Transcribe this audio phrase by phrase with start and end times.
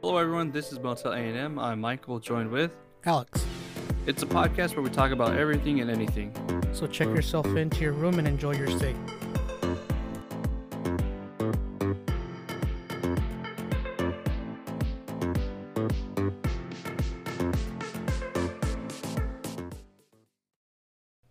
[0.00, 0.52] Hello, everyone.
[0.52, 1.58] This is Motel A&M.
[1.58, 2.70] I'm Michael, joined with.
[3.04, 3.44] Alex.
[4.06, 6.32] It's a podcast where we talk about everything and anything.
[6.72, 8.94] So check yourself into your room and enjoy your stay.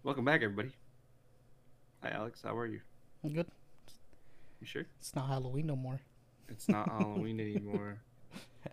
[0.03, 0.71] Welcome back, everybody.
[2.03, 2.41] Hi, Alex.
[2.43, 2.81] How are you?
[3.23, 3.47] I'm good.
[4.59, 4.85] You sure?
[4.99, 6.01] It's not Halloween no more.
[6.49, 8.01] It's not Halloween anymore.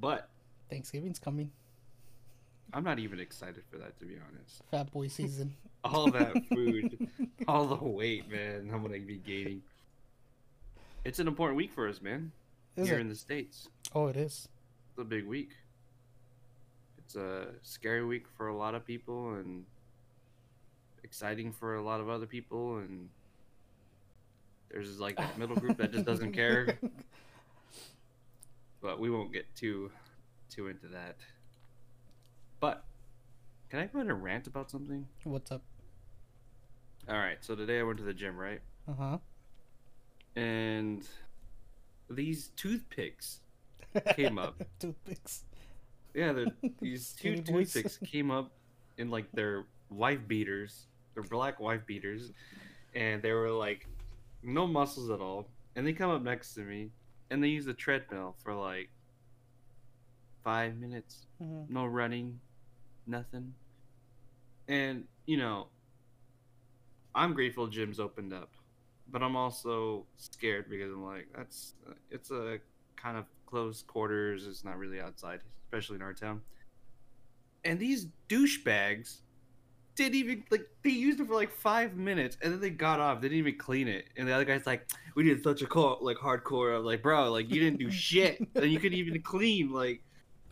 [0.00, 0.28] But
[0.70, 1.50] Thanksgiving's coming.
[2.72, 4.62] I'm not even excited for that, to be honest.
[4.70, 5.54] Fat boy season.
[5.84, 7.08] All that food,
[7.46, 9.62] all the weight, man, I'm gonna be gaining.
[11.04, 12.32] It's an important week for us, man.
[12.76, 13.00] Is Here it?
[13.00, 13.68] in the States.
[13.94, 14.48] Oh, it is.
[14.90, 15.52] It's a big week.
[16.98, 19.64] It's a scary week for a lot of people and
[21.04, 23.08] exciting for a lot of other people and
[24.70, 26.78] there's like that middle group that just doesn't care.
[28.80, 29.90] But we won't get too
[30.50, 31.16] too into that.
[32.60, 32.84] But
[33.70, 35.06] can I go ahead and rant about something?
[35.24, 35.62] What's up?
[37.08, 38.60] Alright, so today I went to the gym, right?
[38.86, 39.18] Uh huh.
[40.36, 41.06] And
[42.10, 43.40] these toothpicks
[44.14, 44.62] Came up.
[44.78, 45.44] Toothpicks.
[46.14, 46.44] Yeah,
[46.80, 48.52] these two toothpicks came up
[48.96, 52.32] in like their wife beaters, their black wife beaters,
[52.94, 53.86] and they were like
[54.42, 55.48] no muscles at all.
[55.76, 56.90] And they come up next to me,
[57.30, 58.90] and they use the treadmill for like
[60.44, 61.68] five minutes, Mhm.
[61.68, 62.40] no running,
[63.06, 63.54] nothing.
[64.68, 65.68] And you know,
[67.14, 68.50] I'm grateful gyms opened up,
[69.10, 71.74] but I'm also scared because I'm like, that's
[72.10, 72.60] it's a
[72.96, 74.46] kind of close quarters.
[74.46, 76.42] It's not really outside, especially in our town.
[77.64, 79.22] And these douchebags
[80.04, 83.20] didn't even like they used it for like five minutes and then they got off.
[83.20, 84.06] They didn't even clean it.
[84.16, 87.32] And the other guy's like, "We did such a call, like hardcore." I'm like, "Bro,
[87.32, 90.02] like you didn't do shit, and you couldn't even clean." Like,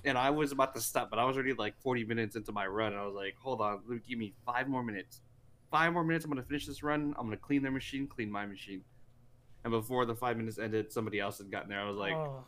[0.05, 2.66] and I was about to stop, but I was already like 40 minutes into my
[2.66, 2.93] run.
[2.93, 5.21] And I was like, "Hold on, give me five more minutes.
[5.71, 6.25] Five more minutes.
[6.25, 7.15] I'm gonna finish this run.
[7.19, 8.82] I'm gonna clean their machine, clean my machine."
[9.65, 11.81] And before the five minutes ended, somebody else had gotten there.
[11.81, 12.44] I was like, oh,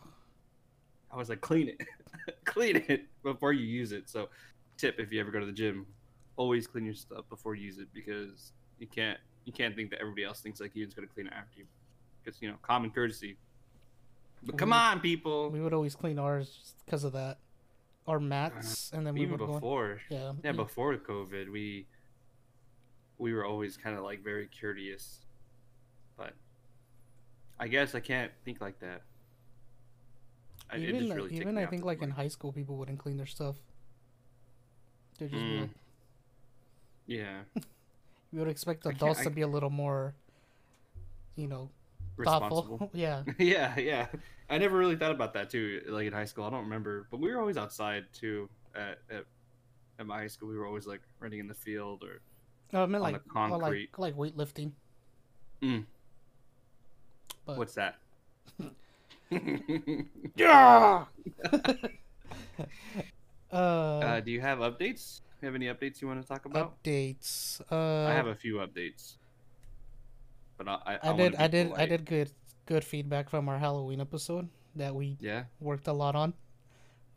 [1.10, 1.82] I was like, clean it,
[2.44, 4.08] clean it before you use it.
[4.08, 4.28] So,
[4.76, 5.84] tip if you ever go to the gym,
[6.38, 10.00] always clean your stuff before you use it because you can't you can't think that
[10.00, 11.66] everybody else thinks like you is gonna clean it after you.
[12.24, 13.36] Because you know, common courtesy.
[14.44, 14.92] But come Mhm.
[14.92, 15.50] on, people.
[15.50, 17.38] we would always clean ours because of that.
[18.06, 19.52] Our mats, and then we Even would go.
[19.54, 20.32] before, Yeah.
[20.42, 21.86] yeah, before COVID, we
[23.18, 25.26] we were always kind of like very courteous.
[26.16, 26.34] But
[27.58, 29.02] I guess I can't think like that.
[30.70, 33.56] I, Even really even I think like in high school, people wouldn't clean their stuff.
[35.18, 35.60] They'd just Mm.
[35.62, 35.70] like,
[37.08, 37.40] yeah,
[38.32, 40.14] you would expect adults I- to be a little more,
[41.34, 41.70] you know,
[42.16, 42.62] responsible.
[42.78, 42.90] thoughtful.
[42.98, 43.24] yeah.
[43.38, 44.06] yeah, yeah.
[44.48, 45.82] I never really thought about that too.
[45.88, 48.48] Like in high school, I don't remember, but we were always outside too.
[48.76, 49.24] At at,
[49.98, 52.20] at my high school, we were always like running in the field or
[52.72, 53.90] No, I meant On like concrete.
[53.98, 54.72] like like weightlifting.
[55.62, 55.84] Mm.
[57.44, 57.96] But what's that?
[60.36, 61.04] yeah.
[63.52, 63.54] uh,
[63.98, 65.20] uh, do you have updates?
[65.42, 66.74] Have any updates you want to talk about?
[66.82, 67.60] updates.
[67.70, 69.16] Uh, I have a few updates,
[70.56, 72.30] but I I, I did I did I did good
[72.66, 76.30] good feedback from our Halloween episode that we Yeah, worked a lot on.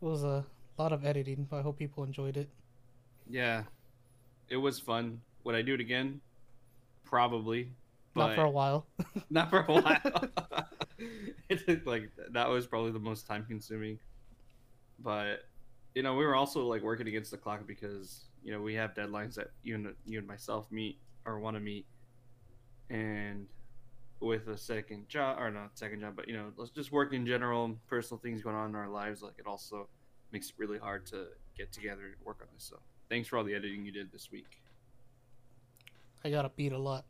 [0.00, 0.46] It was a
[0.78, 2.48] lot of editing, but I hope people enjoyed it.
[3.28, 3.64] yeah.
[4.48, 5.22] It was fun.
[5.44, 6.20] Would I do it again?
[7.04, 7.74] Probably.
[8.14, 8.86] Not for a while.
[9.30, 10.28] not for a while.
[11.48, 13.98] it like that was probably the most time consuming.
[14.98, 15.40] But
[15.94, 18.94] you know, we were also like working against the clock because you know we have
[18.94, 21.86] deadlines that you and you and myself meet or want to meet,
[22.90, 23.46] and
[24.20, 27.26] with a second job or not second job, but you know, let's just work in
[27.26, 29.20] general, personal things going on in our lives.
[29.22, 29.88] Like it also
[30.30, 31.26] makes it really hard to
[31.56, 32.64] get together and work on this.
[32.64, 34.60] So thanks for all the editing you did this week.
[36.24, 37.04] I got beat a lot.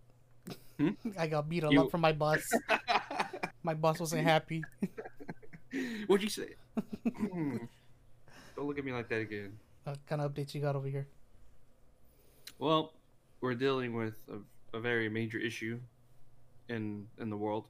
[0.78, 0.90] Hmm?
[1.18, 2.42] I got beat a You- lot from my boss.
[3.64, 4.64] My boss wasn't happy.
[6.08, 6.56] What'd you say?
[8.62, 9.58] Don't look at me like that again.
[9.82, 11.08] What kind of updates you got over here?
[12.60, 12.92] Well,
[13.40, 15.80] we're dealing with a, a very major issue
[16.68, 17.66] in in the world.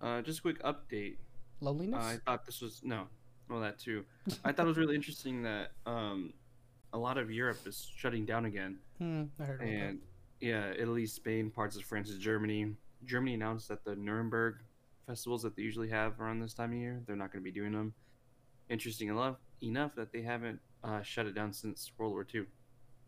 [0.00, 1.16] Uh, just a quick update.
[1.60, 2.04] Loneliness?
[2.04, 3.08] I thought this was no,
[3.50, 4.04] well that too.
[4.44, 6.32] I thought it was really interesting that um,
[6.92, 9.74] a lot of Europe is shutting down again, hmm, I heard about that.
[9.74, 9.98] and
[10.40, 12.76] yeah, Italy, Spain, parts of France, Germany.
[13.04, 14.58] Germany announced that the Nuremberg
[15.08, 17.50] festivals that they usually have around this time of year, they're not going to be
[17.50, 17.94] doing them.
[18.68, 22.42] Interesting enough, enough that they haven't uh, shut it down since World War II.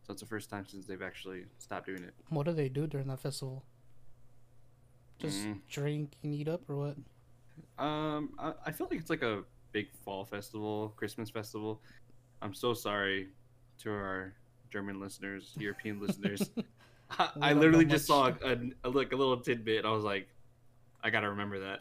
[0.02, 2.14] So it's the first time since they've actually stopped doing it.
[2.30, 3.64] What do they do during that festival?
[5.18, 5.60] Just Mm.
[5.68, 6.96] drink and eat up or what?
[7.78, 11.82] Um, I, I feel like it's like a big fall festival, Christmas festival.
[12.42, 13.28] I'm so sorry
[13.80, 14.34] to our
[14.70, 16.50] German listeners, European listeners.
[17.18, 18.40] I, I literally just saw much.
[18.42, 19.78] a, a, like a little tidbit.
[19.78, 20.28] And I was like,
[21.02, 21.80] I gotta remember that.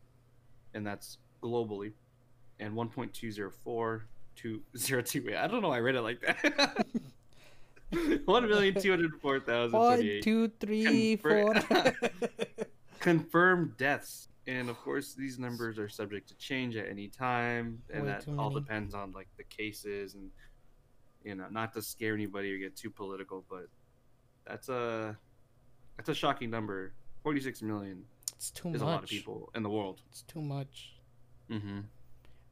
[0.75, 1.93] and that's globally,
[2.61, 4.03] and 1.204
[4.37, 5.25] to 02.
[5.27, 5.69] Wait, I don't know.
[5.71, 6.87] why I read it like that.
[8.25, 11.55] One million two hundred four thousand One, two, three, four.
[11.55, 12.69] Convert-
[13.01, 18.05] confirmed deaths and of course these numbers are subject to change at any time and
[18.05, 18.61] Way that all many.
[18.61, 20.31] depends on like the cases and
[21.25, 23.67] you know not to scare anybody or get too political but
[24.47, 25.17] that's a
[25.97, 26.93] that's a shocking number
[27.25, 28.05] 46 million
[28.37, 28.83] it's too is much.
[28.83, 30.95] a lot of people in the world It's too much.
[31.51, 31.81] mm-hmm.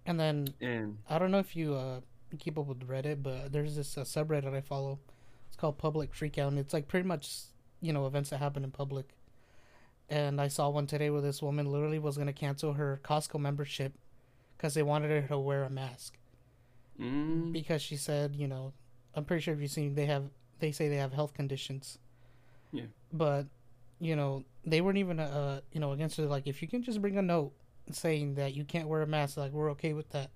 [0.07, 2.01] And then and I don't know if you uh,
[2.39, 4.99] keep up with Reddit, but there's this uh, subreddit I follow.
[5.61, 7.41] Called Public Freakout, and it's like pretty much
[7.83, 9.11] you know events that happen in public.
[10.09, 13.93] And I saw one today where this woman literally was gonna cancel her Costco membership
[14.57, 16.17] because they wanted her to wear a mask
[16.99, 18.73] mm, because she said you know
[19.15, 20.31] I'm pretty sure if you've seen they have
[20.61, 21.99] they say they have health conditions.
[22.73, 22.85] Yeah.
[23.13, 23.47] But
[23.99, 27.03] you know they weren't even uh you know against it like if you can just
[27.03, 27.53] bring a note
[27.93, 30.31] saying that you can't wear a mask like we're okay with that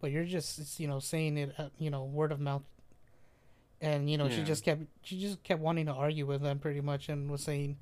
[0.00, 2.62] but you're just you know saying it uh, you know word of mouth
[3.80, 6.80] and you know she just kept she just kept wanting to argue with them pretty
[6.80, 7.76] much and was saying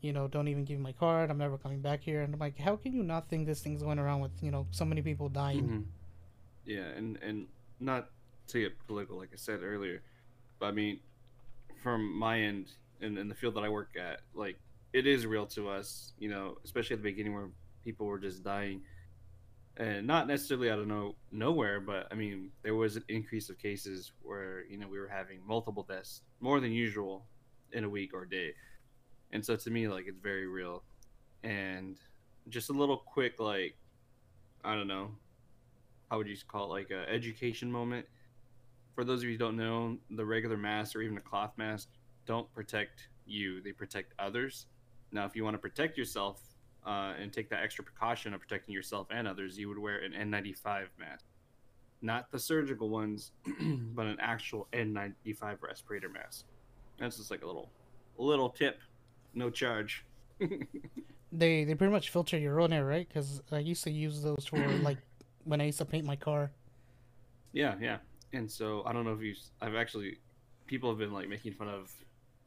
[0.00, 1.30] you know don't even give me my card.
[1.30, 2.20] I'm never coming back here.
[2.22, 4.66] And i'm like how can you not think this thing's going around with you know
[4.70, 5.62] so many people dying?
[5.68, 5.84] Mhm.
[6.66, 7.46] yeah and and
[7.80, 8.10] not
[8.48, 10.02] to get political like i said earlier
[10.58, 11.00] but i mean
[11.82, 12.66] from my end
[13.00, 14.56] in, in the field that i work at like
[14.92, 17.48] it is real to us you know especially at the beginning where
[17.84, 18.80] people were just dying
[19.76, 23.58] and not necessarily out of no nowhere but i mean there was an increase of
[23.58, 27.26] cases where you know we were having multiple deaths more than usual
[27.74, 28.54] in a week or day.
[29.32, 30.84] And so to me like it's very real.
[31.42, 31.98] And
[32.48, 33.74] just a little quick like
[34.64, 35.10] i don't know
[36.10, 38.06] how would you call it like a education moment?
[38.94, 41.88] For those of you who don't know the regular mask or even a cloth mask
[42.26, 44.66] don't protect you they protect others.
[45.10, 46.40] Now if you want to protect yourself
[46.86, 50.12] uh, and take that extra precaution of protecting yourself and others you would wear an
[50.12, 51.24] n95 mask
[52.02, 53.32] not the surgical ones
[53.94, 56.44] but an actual n95 respirator mask
[56.98, 57.70] that's just like a little
[58.18, 58.80] little tip
[59.34, 60.04] no charge
[61.32, 64.46] they they pretty much filter your own air right because i used to use those
[64.46, 64.98] for like
[65.44, 66.50] when i used to paint my car
[67.54, 67.98] Yeah, yeah.
[68.32, 69.34] And so I don't know if you.
[69.62, 70.18] I've actually,
[70.66, 71.92] people have been like making fun of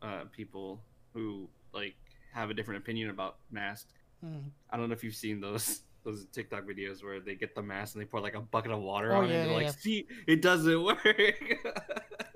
[0.01, 0.82] uh, people
[1.13, 1.96] who like
[2.34, 3.94] have a different opinion about masks.
[4.25, 4.50] Mm.
[4.69, 7.95] I don't know if you've seen those those TikTok videos where they get the mask
[7.95, 9.31] and they pour like a bucket of water Oh, on it.
[9.31, 11.05] And they're yeah, like, see, it doesn't work.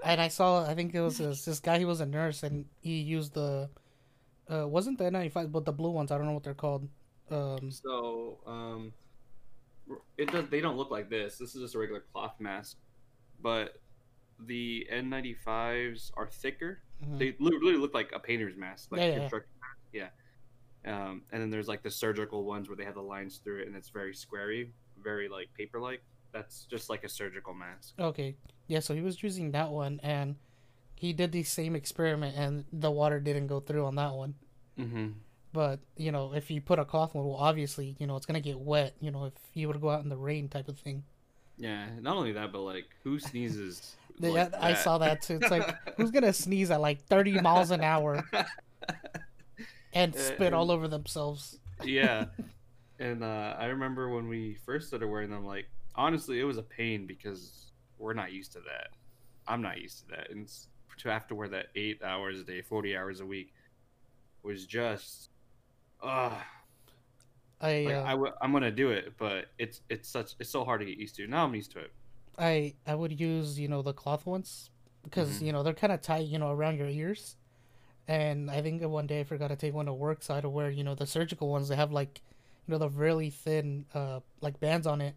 [0.03, 2.65] and i saw i think it was this, this guy he was a nurse and
[2.81, 3.69] he used the
[4.49, 6.87] uh wasn't the n95 but the blue ones i don't know what they're called
[7.29, 8.91] um so um,
[10.17, 10.45] it does.
[10.49, 11.37] They don't look like this.
[11.37, 12.77] This is just a regular cloth mask,
[13.41, 13.79] but
[14.39, 16.79] the N95s are thicker.
[17.05, 17.17] mhm.
[17.19, 19.19] they literally look like a painter's mask, like Yeah, yeah, yeah.
[19.19, 19.77] construction mask.
[19.93, 20.07] Yeah.
[20.85, 23.67] Um, and then there's like the surgical ones where they have the lines through it
[23.67, 24.69] and it's very squarey,
[25.03, 26.01] very like paper like.
[26.31, 27.93] That's just like a surgical mask.
[27.99, 28.35] Okay.
[28.67, 30.37] Yeah, so he was using that one and
[30.95, 34.35] he did the same experiment and the water didn't go through on that one.
[34.79, 35.07] Mm-hmm.
[35.53, 38.39] But, you know, if you put a cloth one, well obviously, you know, it's gonna
[38.39, 40.79] get wet, you know, if you were to go out in the rain type of
[40.79, 41.03] thing.
[41.57, 41.85] Yeah.
[41.99, 43.95] Not only that, but like who sneezes?
[44.19, 45.39] Yeah, like I saw that too.
[45.41, 48.23] It's like who's gonna sneeze at like thirty miles an hour
[49.93, 51.59] and spit all over themselves?
[51.81, 52.25] yeah.
[52.99, 56.63] And uh, I remember when we first started wearing them, like honestly, it was a
[56.63, 58.89] pain because we're not used to that.
[59.47, 60.47] I'm not used to that, and
[60.97, 63.53] to have to wear that eight hours a day, forty hours a week,
[64.43, 65.29] was just,
[66.03, 66.37] uh,
[67.61, 70.63] I like, uh, I w- I'm gonna do it, but it's it's such it's so
[70.63, 71.27] hard to get used to.
[71.27, 71.91] Now I'm used to it.
[72.37, 74.69] I I would use you know the cloth ones
[75.03, 75.41] because Mhm.
[75.41, 77.35] you know they're kind of tight you know around your ears,
[78.07, 80.41] And I think one day I forgot to take one to work, so I had
[80.41, 81.69] to wear you know the surgical ones.
[81.69, 82.21] They have like,
[82.67, 85.15] you know, the really thin uh like bands on it.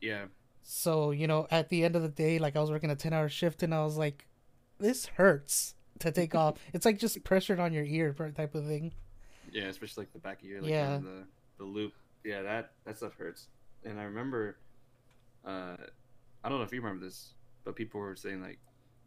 [0.00, 0.24] Yeah.
[0.62, 3.12] So you know, at the end of the day, like I was working a ten
[3.12, 4.26] hour shift, and I was like,
[4.78, 6.56] this hurts to take off.
[6.72, 8.92] It's like just pressured on your ear type of thing.
[9.52, 10.98] Yeah, especially like the back of your like Yeah.
[10.98, 11.24] the
[11.58, 11.92] the loop.
[12.24, 13.48] Yeah, that that stuff hurts.
[13.84, 14.56] And I remember,
[15.44, 15.76] uh,
[16.42, 17.34] I don't know if you remember this,
[17.64, 18.58] but people were saying like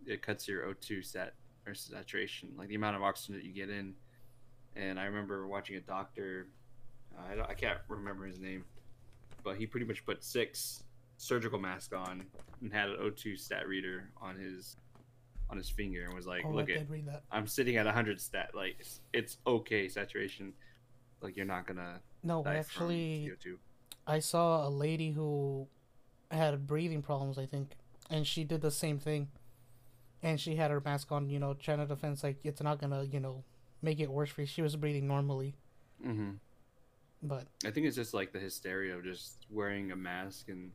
[0.05, 1.33] it cuts your O2 sat
[1.65, 3.93] or saturation, like the amount of oxygen that you get in.
[4.75, 6.47] And I remember watching a doctor.
[7.17, 8.65] Uh, I don't, I can't remember his name,
[9.43, 10.83] but he pretty much put six
[11.17, 12.25] surgical masks on
[12.61, 14.77] and had an O2 stat reader on his
[15.49, 17.23] on his finger and was like, oh, "Look at did read that.
[17.31, 18.51] I'm sitting at 100 stat.
[18.53, 20.53] Like it's, it's okay saturation.
[21.21, 23.57] Like you're not gonna No, actually, from CO2.
[24.07, 25.67] I saw a lady who
[26.31, 27.71] had breathing problems, I think,
[28.09, 29.29] and she did the same thing.
[30.25, 33.03] And she had her mask on, you know, trying to defend, like, it's not gonna,
[33.05, 33.45] you know,
[33.81, 34.47] make it worse for you.
[34.47, 35.55] She was breathing normally,
[36.03, 36.39] hmm
[37.21, 40.73] but I think it's just like the hysteria of just wearing a mask, and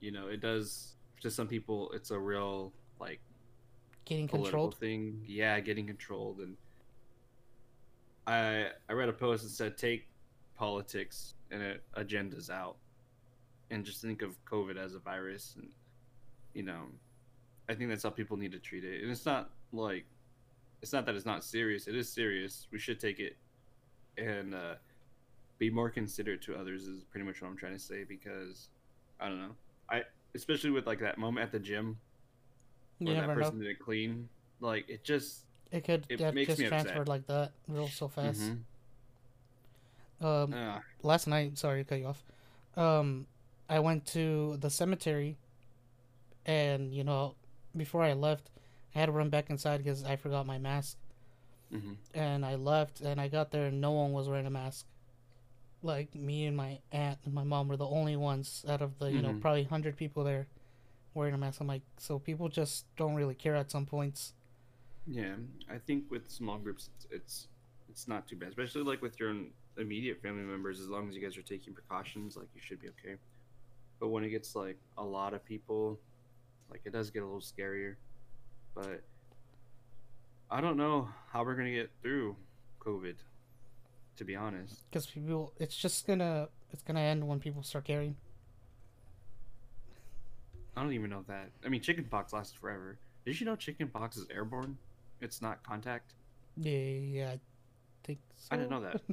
[0.00, 1.90] you know, it does to some people.
[1.92, 3.20] It's a real like
[4.06, 4.74] getting political controlled.
[4.74, 5.22] thing.
[5.26, 6.40] Yeah, getting controlled.
[6.40, 6.56] And
[8.26, 10.08] I I read a post that said take
[10.56, 12.78] politics and it, agendas out,
[13.70, 15.70] and just think of COVID as a virus, and
[16.54, 16.88] you know,
[17.68, 19.02] I think that's how people need to treat it.
[19.02, 20.04] And it's not like
[20.82, 21.86] it's not that it's not serious.
[21.86, 22.66] It is serious.
[22.70, 23.36] We should take it
[24.18, 24.74] and uh,
[25.58, 26.86] be more considerate to others.
[26.86, 28.68] Is pretty much what I'm trying to say because
[29.20, 29.54] I don't know.
[29.90, 30.02] I
[30.34, 31.96] especially with like that moment at the gym
[32.98, 33.46] where that never know.
[33.46, 34.28] person didn't clean.
[34.60, 36.82] Like it just It could it makes just me upset.
[36.82, 38.40] transferred like that real so fast.
[38.40, 38.58] Mhm.
[40.20, 42.22] Um, Ah, last night, sorry to cut you off.
[42.76, 43.26] Um,
[43.68, 45.36] I went to the cemetery,
[46.46, 47.34] and you know,
[47.76, 48.50] before I left,
[48.94, 50.96] I had to run back inside because I forgot my mask.
[51.72, 51.96] mhm.
[52.14, 54.86] And I left, and I got there, and no one was wearing a mask.
[55.82, 59.12] Like me and my aunt and my mom were the only ones out of the
[59.12, 59.40] you know Mhm.
[59.40, 60.46] probably hundred people there
[61.14, 61.60] wearing a mask.
[61.60, 64.32] I'm like, so people just don't really care at some points.
[65.06, 65.36] Yeah,
[65.68, 67.48] I think with small groups, it's, it's
[67.90, 70.80] it's not too bad, especially like with your own immediate family members.
[70.80, 73.16] As long as you guys are taking precautions, like you should be okay.
[74.00, 76.00] But when it gets like a lot of people,
[76.70, 77.94] like it does get a little scarier.
[78.74, 79.02] But
[80.50, 82.36] I don't know how we're gonna get through
[82.80, 83.16] COVID.
[84.18, 88.14] To be honest, Because people, it's just gonna it's gonna end when people start caring.
[90.76, 91.50] I don't even know that.
[91.64, 92.98] I mean, chickenpox lasts forever.
[93.24, 94.76] Did you know chickenpox is airborne?
[95.20, 96.14] It's not contact.
[96.56, 97.40] Yeah, yeah, I
[98.04, 98.20] think.
[98.36, 98.48] So.
[98.52, 99.00] I didn't know that.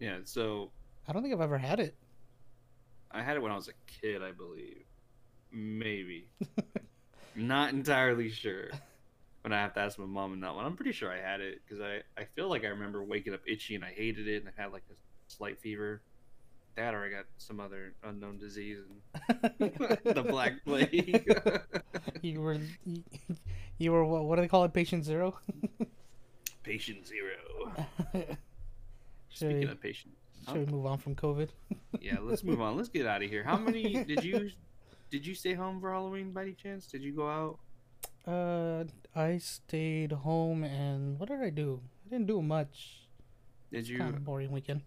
[0.00, 0.70] Yeah, so
[1.08, 1.96] I don't think I've ever had it.
[3.10, 4.84] I had it when I was a kid, I believe.
[5.52, 6.28] Maybe.
[7.34, 8.70] Not entirely sure.
[9.42, 10.64] But I have to ask my mom on that one.
[10.64, 13.40] I'm pretty sure I had it because I, I feel like I remember waking up
[13.46, 14.94] itchy and I hated it and I had like a
[15.28, 16.02] slight fever.
[16.74, 18.78] That or I got some other unknown disease
[19.28, 19.40] and
[20.04, 21.28] the black plague.
[22.22, 22.58] you were
[23.78, 24.72] you, were what, what do they call it?
[24.72, 25.38] Patient zero.
[26.62, 27.74] Patient zero.
[29.30, 30.14] Speaking we, of patient,
[30.46, 31.48] should we move on from COVID?
[32.00, 32.76] yeah, let's move on.
[32.76, 33.42] Let's get out of here.
[33.42, 34.50] How many did you
[35.10, 36.86] did you stay home for Halloween by any chance?
[36.86, 37.58] Did you go out?
[38.26, 38.84] Uh,
[39.14, 41.80] I stayed home and what did I do?
[42.06, 43.00] I didn't do much.
[43.72, 43.98] Did you?
[43.98, 44.82] Kind of boring weekend.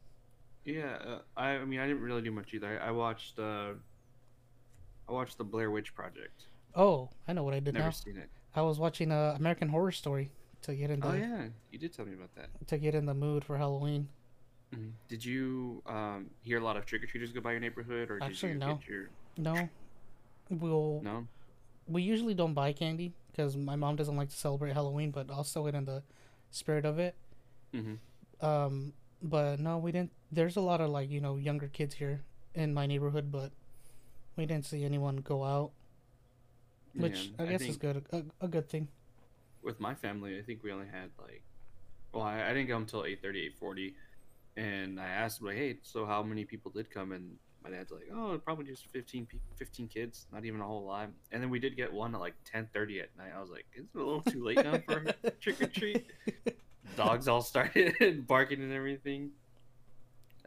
[0.65, 2.79] Yeah, uh, I, I mean, I didn't really do much either.
[2.81, 3.73] I, I watched, uh,
[5.09, 6.43] I watched the Blair Witch Project.
[6.75, 7.91] Oh, I know what I did Never now.
[7.91, 8.29] seen it.
[8.55, 11.93] I was watching uh, American Horror Story to get in the Oh yeah, you did
[11.93, 12.49] tell me about that.
[12.67, 14.07] to get in the mood for Halloween.
[14.75, 14.91] Mhm.
[15.09, 18.19] Did you um, hear a lot of trick or treaters go by your neighborhood, or
[18.19, 18.75] did you no.
[18.75, 19.67] get your No,
[20.51, 21.27] we'll no?
[21.87, 25.27] we usually don't buy candy because my mom doesn't like to celebrate Halloween, but
[25.63, 26.03] get in the
[26.51, 27.15] spirit of it.
[27.73, 28.45] Mm-hmm.
[28.45, 30.11] Um, but no, we didn't.
[30.31, 32.21] There's a lot of like you know younger kids here
[32.53, 33.51] in my neighborhood, but
[34.35, 35.71] we didn't see anyone go out,
[36.93, 38.03] which I guess is good.
[38.11, 38.87] A, a good thing.
[39.61, 41.43] with my family, I think we only had like,
[42.13, 43.93] well, I, I didn't go until 8.30, 8.40,
[44.57, 47.11] and I asked like, hey, so how many people did come?
[47.11, 51.09] And my dad's like, oh, probably just 15, 15 kids, not even a whole lot.
[51.31, 53.31] And then we did get one at like 10.30 at night.
[53.35, 55.03] I was like, is it a little too late now for
[55.39, 56.05] trick or treat?
[56.95, 59.31] Dogs all started barking and everything.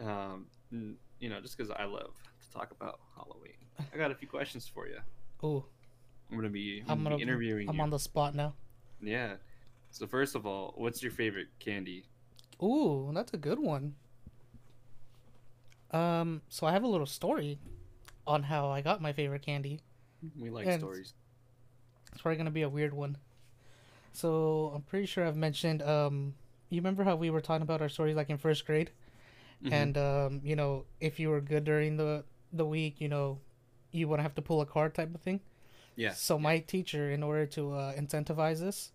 [0.00, 3.52] Um, n- you know, just because I love to talk about Halloween.
[3.92, 4.98] I got a few questions for you.
[5.42, 5.64] Oh.
[6.30, 7.68] I'm gonna be, I'm I'm gonna be interviewing you.
[7.68, 7.82] I'm you.
[7.82, 8.54] on the spot now.
[9.00, 9.34] Yeah.
[9.90, 12.06] So first of all, what's your favorite candy?
[12.62, 13.94] Ooh, that's a good one.
[15.94, 17.58] Um, so I have a little story
[18.26, 19.80] on how I got my favorite candy.
[20.38, 21.14] We like And- stories.
[22.12, 23.16] It's probably gonna be a weird one.
[24.12, 25.82] So I'm pretty sure I've mentioned.
[25.82, 26.34] Um,
[26.70, 28.90] you remember how we were talking about our stories like in first grade,
[29.62, 29.72] Mhm.
[29.72, 33.40] and um, you know, if you were good during the the week, you know,
[33.90, 35.40] you wouldn't have to pull a card type of thing.
[35.96, 38.92] yeah, So my teacher, in order to uh, incentivize us,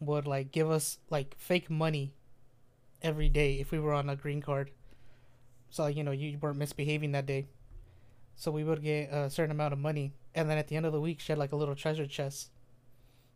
[0.00, 2.14] would like give us like fake money
[3.02, 4.70] every day if we were on a green card.
[5.70, 7.46] So you know you weren't misbehaving that day.
[8.36, 10.92] So we would get a certain amount of money, and then at the end of
[10.92, 12.50] the week, she had like a little treasure chest.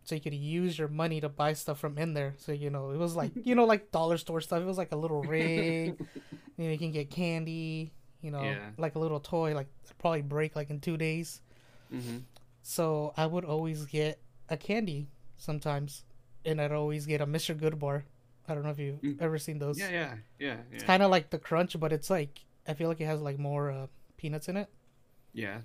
[0.04, 2.34] So you could use your money to buy stuff from in there.
[2.38, 4.62] So you know it was like you know like dollar store stuff.
[4.62, 5.96] It was like a little ring.
[6.56, 7.92] you know you can get candy.
[8.22, 8.70] You know Yeah.
[8.78, 9.54] like a little toy.
[9.54, 11.40] Like probably break like in two days.
[11.90, 12.18] hmm
[12.62, 16.04] So I would always get a candy sometimes,
[16.44, 17.54] and I'd always get a Mr.
[17.54, 18.02] Goodbar.
[18.48, 19.20] I don't know if you've Mm.
[19.22, 19.78] ever seen those.
[19.78, 23.00] yeah, yeah, yeah, It's kind of like the crunch, but it's like I feel like
[23.00, 23.86] it has like more uh,
[24.16, 24.68] peanuts in it.
[25.32, 25.60] yeah.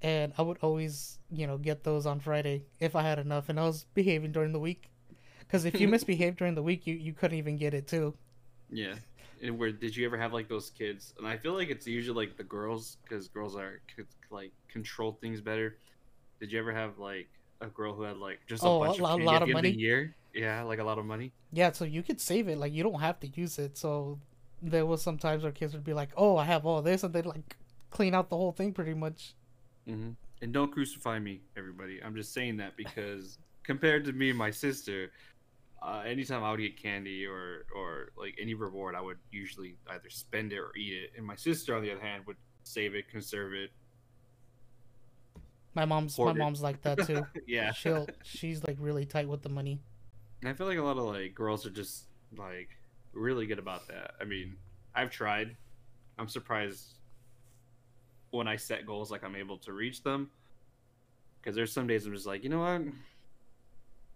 [0.00, 3.58] And I would always, you know, get those on Friday if I had enough, and
[3.58, 4.90] I was behaving during the week.
[5.40, 8.14] Because if you misbehaved during the week, you you couldn't even get it too.
[8.70, 8.94] Yeah.
[9.42, 11.14] And where did you ever have like those kids?
[11.18, 13.80] And I feel like it's usually like the girls because girls are
[14.30, 15.76] like control things better.
[16.38, 17.28] Did you ever have like
[17.60, 19.70] a girl who had like just a Oh, bunch lo- of candy lot of money?
[19.70, 20.14] year?
[20.34, 21.32] Yeah, like a lot of money.
[21.52, 22.58] Yeah, so you could save it.
[22.58, 23.76] Like you don't have to use it.
[23.78, 24.20] So
[24.62, 27.12] there was some times where kids would be like, "Oh, I have all this," and
[27.14, 27.56] they'd like
[27.90, 29.34] clean out the whole thing pretty much.
[29.86, 30.10] hmm
[30.42, 32.00] And don't crucify me, everybody.
[32.02, 35.12] I'm just saying that because compared to me and my sister,
[35.82, 40.10] uh, anytime I would get candy or or like any reward, I would usually either
[40.10, 41.10] spend it or eat it.
[41.16, 43.70] And my sister, on the other hand, would save it, conserve it.
[45.74, 46.38] My mom's my Hoarder.
[46.38, 47.26] mom's like that too.
[47.46, 47.72] yeah.
[47.72, 49.80] She'll she's like really tight with the money.
[50.40, 52.04] And I feel like a lot of like girls are just
[52.36, 52.68] like
[53.12, 54.12] really good about that.
[54.20, 54.56] I mean,
[54.94, 55.56] I've tried.
[56.18, 56.98] I'm surprised
[58.30, 60.30] when I set goals like I'm able to reach them.
[61.40, 62.82] Because there's some days I'm just like, you know what?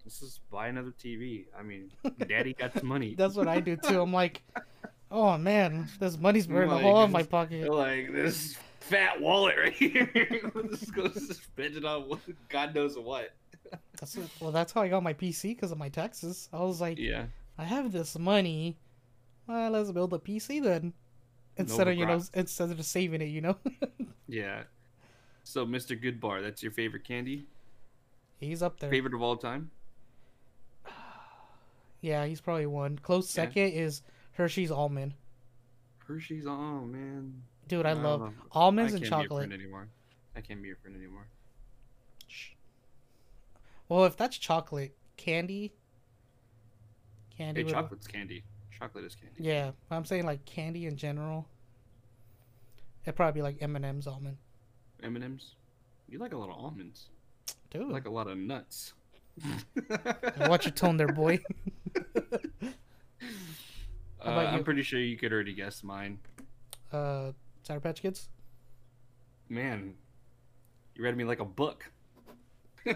[0.05, 1.47] Let's just buy another TV.
[1.59, 1.91] I mean,
[2.29, 3.15] Daddy got the money.
[3.17, 4.01] That's what I do too.
[4.03, 4.43] I'm like,
[5.11, 7.73] oh man, this money's burning a Like, hole in my pocket.
[7.73, 10.51] like this fat wallet right here.
[10.55, 13.31] Let's go spend it on God knows what.
[13.99, 16.49] That's what, well, that's how I got my PC because of my taxes.
[16.53, 17.27] I was like, Yeah.
[17.59, 18.77] I have this money.
[19.47, 20.93] Well, let's build a PC then.
[21.57, 23.57] Instead of you know, instead of saving it, you know.
[24.29, 24.63] Yeah.
[25.45, 26.01] So, Mr.
[26.01, 27.45] Goodbar, that's your favorite candy?
[28.41, 28.89] he's up there.
[28.91, 29.71] Favorite of all time?
[32.01, 32.99] Yeah, he's probably one.
[32.99, 33.45] Close Yeah.
[33.45, 35.15] second is Hershey's almond.
[35.99, 36.47] Hershey's.
[36.47, 37.43] Oh man.
[37.69, 39.49] Dude, I love almonds I and can't Be a chocolate.
[39.49, 39.89] friend anymore.
[40.35, 41.27] I can't be your friend anymore.
[43.93, 45.71] Well, if that's chocolate, candy.
[47.37, 47.61] Candy.
[47.61, 48.43] Hey, would- chocolate's candy.
[48.79, 49.35] Chocolate is candy.
[49.39, 51.47] Yeah, I'm saying like candy in general.
[53.05, 54.39] It'd probably be like M and M's almond.
[55.03, 55.57] M and M's.
[56.09, 57.11] You like a lot of almonds.
[57.71, 58.95] Dude, You like a lot of nuts.
[60.41, 61.39] watch your tone there, boy.
[64.25, 66.19] Uh, I'm pretty sure you could already guess mine.
[66.93, 67.33] uh,
[67.65, 68.29] Sour Patch Kids.
[69.49, 69.95] Man,
[70.95, 71.91] you read me like a book.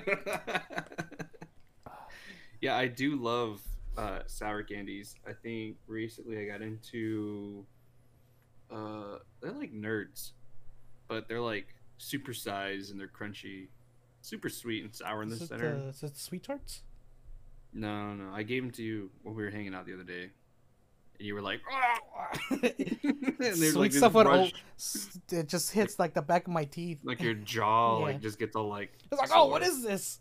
[2.60, 3.60] yeah, I do love
[3.96, 5.14] uh, sour candies.
[5.26, 7.64] I think recently I got into.
[8.70, 10.32] Uh, they're like nerds,
[11.08, 11.68] but they're like
[11.98, 13.68] super size and they're crunchy,
[14.22, 15.76] super sweet and sour in the Is center.
[15.86, 16.82] uh, is it Sweet Tarts?
[17.72, 20.30] No, no, I gave them to you when we were hanging out the other day,
[21.18, 21.60] and you were like,
[22.50, 24.48] like stuff would oh,
[25.30, 26.98] it just hits like the back of my teeth.
[27.04, 28.04] like your jaw Yeah.
[28.04, 29.92] like just gets all like It's like, oh, what is sore.
[29.92, 30.18] is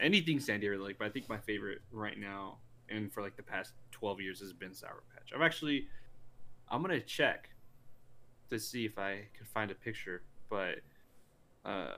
[0.00, 3.42] anything Sandy really like, but I think my favorite right now and for like the
[3.42, 5.30] past twelve years has been Sour Patch.
[5.34, 5.86] I've actually
[6.68, 7.50] I'm gonna check
[8.50, 10.80] to see if I can find a picture, but
[11.64, 11.94] uh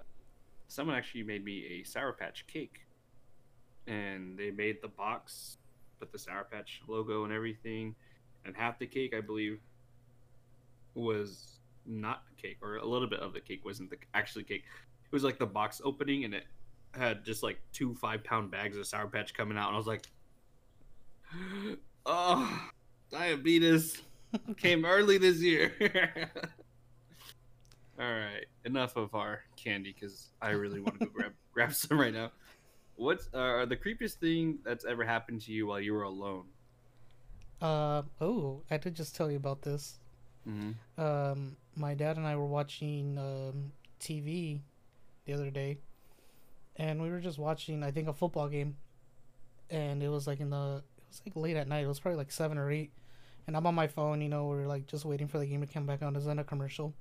[0.68, 2.81] someone actually made me a Sour Patch cake.
[3.88, 5.59] And they made the box,
[6.01, 7.94] put the Sour Patch logo and everything,
[8.46, 9.61] and half the cake I believe
[10.94, 14.64] was not cake, or a little bit of the cake wasn't the actually cake.
[15.04, 16.44] It was like the box opening and it
[16.92, 19.87] had just like two five pound bags of Sour Patch coming out, and I was
[19.87, 20.06] like,
[22.06, 22.70] "Oh,
[23.11, 24.00] diabetes
[24.56, 25.72] came early this year."
[27.98, 31.98] All right, enough of our candy because I really want to go grab grab some
[31.98, 32.30] right now.
[32.96, 36.44] What's uh, the creepiest thing that's ever happened to you while you were alone?
[37.61, 39.99] Uh oh, I did just tell you about this.
[40.49, 41.01] Mm-hmm.
[41.01, 44.61] Um, my dad and I were watching um, TV
[45.25, 45.79] the other day,
[46.77, 48.77] and we were just watching, I think, a football game,
[49.71, 51.85] and it was like in the, it was like late at night.
[51.85, 52.92] It was probably like seven or eight,
[53.47, 54.21] and I'm on my phone.
[54.21, 56.14] You know, we're like just waiting for the game to come back on.
[56.14, 56.95] It's in a commercial,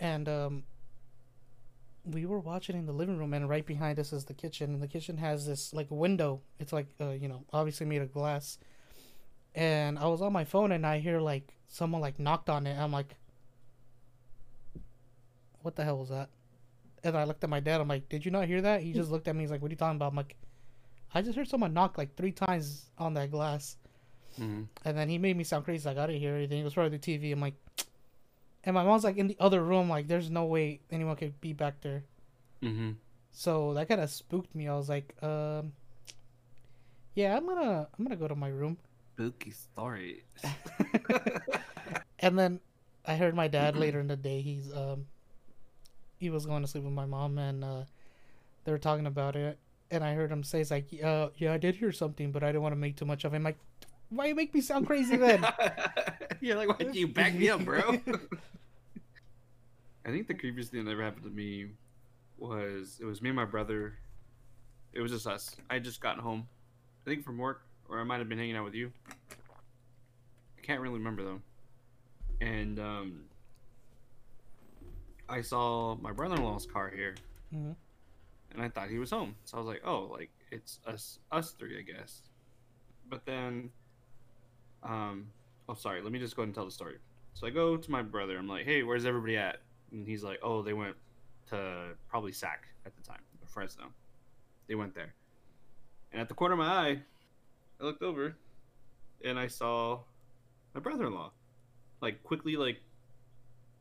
[0.00, 0.62] and um,
[2.04, 4.82] we were watching in the living room, and right behind us is the kitchen, and
[4.82, 6.40] the kitchen has this like window.
[6.58, 8.58] It's like uh, you know, obviously made of glass.
[9.54, 12.78] And I was on my phone, and I hear like someone like knocked on it.
[12.78, 13.14] I'm like,
[15.62, 16.28] what the hell was that?
[17.04, 17.80] And I looked at my dad.
[17.80, 18.82] I'm like, did you not hear that?
[18.82, 19.42] He just looked at me.
[19.42, 20.10] He's like, what are you talking about?
[20.10, 20.36] I'm like,
[21.14, 23.76] I just heard someone knock like three times on that glass.
[24.38, 24.66] Mhm.
[24.84, 25.86] And then he made me sound crazy.
[25.88, 26.60] Like, I didn't hear anything.
[26.60, 27.32] It was probably the TV.
[27.32, 27.54] I'm like,
[28.64, 29.88] and my mom's like in the other room.
[29.90, 32.04] Like, there's no way anyone could be back there.
[32.62, 32.96] Mhm.
[33.32, 34.68] So that kind of spooked me.
[34.68, 35.72] I was like, um,
[37.14, 38.78] yeah, I'm gonna, I'm gonna go to my room.
[39.14, 40.24] Spooky story.
[42.22, 42.60] And then
[43.04, 44.40] I heard my dad later in the day.
[44.42, 45.06] He's, um,
[46.18, 47.82] he was going to sleep with my mom, and uh,
[48.64, 49.58] they were talking about it.
[49.90, 52.46] And I heard him say, "It's like, uh, yeah, I did hear something, but I
[52.46, 53.58] didn't want to make too much of it." I'm like,
[54.08, 55.44] why you make me sound crazy then?
[56.40, 57.80] You're like, why'd you back me up, bro?
[60.04, 61.68] I think the creepiest thing that ever happened to me
[62.38, 63.94] was it was me and my brother.
[64.92, 65.56] It was just us.
[65.70, 66.46] I had just gotten home,
[67.04, 67.62] I think from work,
[67.92, 68.90] or I might have been hanging out with you.
[70.58, 71.40] I can't really remember though.
[72.40, 73.24] And um,
[75.28, 77.14] I saw my brother-in-law's car here,
[77.54, 77.76] Mhm.
[78.52, 79.36] and I thought he was home.
[79.44, 82.22] So I was like, oh, like it's us, us three, I guess.
[83.08, 83.70] But then,
[84.82, 85.30] um,
[85.68, 86.00] oh, sorry.
[86.02, 86.98] Let me just go ahead and tell the story.
[87.34, 88.36] So I go to my brother.
[88.38, 89.60] I'm like, hey, where's everybody at?
[89.90, 90.96] And he's like, oh, they went
[91.50, 93.92] to probably SAC at the time, or Fresno.
[94.66, 95.14] They went there.
[96.12, 97.02] And at the corner of my eye,
[97.82, 98.36] I looked over,
[99.24, 100.00] and I saw
[100.72, 101.32] my brother-in-law,
[102.00, 102.78] like quickly, like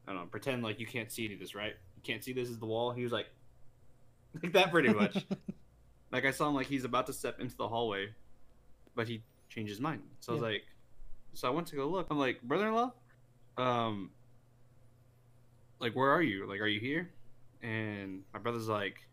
[0.07, 1.75] I don't know, pretend like you can't see any of this, right?
[1.95, 2.91] You can't see this is the wall.
[2.91, 3.27] He was like,
[4.43, 5.25] like that pretty much.
[6.11, 8.09] like I saw him like he's about to step into the hallway,
[8.95, 10.01] but he changed his mind.
[10.19, 10.63] So I was like,
[11.33, 12.07] so I went to go look.
[12.09, 12.91] I'm like, brother-in-law,
[13.57, 14.09] um,
[15.79, 16.49] like where are you?
[16.49, 17.11] Like, are you here?
[17.61, 19.05] And my brother's like,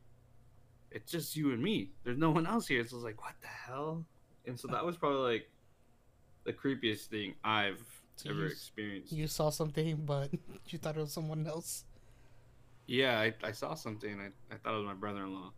[0.90, 1.90] it's just you and me.
[2.04, 2.86] There's no one else here.
[2.86, 4.06] So I was like, what the hell?
[4.48, 5.50] And so that was probably like
[6.44, 7.84] the creepiest thing I've
[8.16, 9.12] So ever you- experienced.
[9.12, 10.30] you saw something, but
[10.68, 11.84] you thought it was someone else.
[12.86, 14.18] Yeah, I, I saw something.
[14.18, 15.52] I, I thought it was my brother-in-law.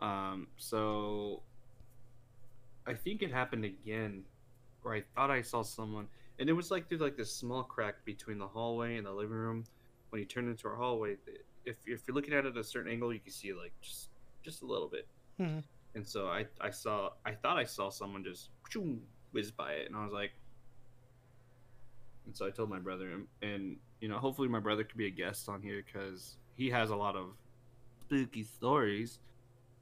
[0.00, 1.42] Um, so
[2.86, 4.24] I think it happened again,
[4.82, 6.06] where I thought I saw someone,
[6.38, 9.36] and it was like through like this small crack between the hallway and the living
[9.36, 9.64] room.
[10.10, 11.16] When you turn into our hallway,
[11.64, 14.08] if if you're looking at it at a certain angle, you can see like just
[14.42, 15.06] just a little bit.
[15.40, 15.62] Mhm.
[15.94, 18.50] And so I I saw I thought I saw someone just
[19.32, 20.32] whiz by it, and I was like.
[22.26, 25.06] And so I told my brother, and, and you know, hopefully my brother could be
[25.06, 27.30] a guest on here because he has a lot of
[28.04, 29.18] spooky stories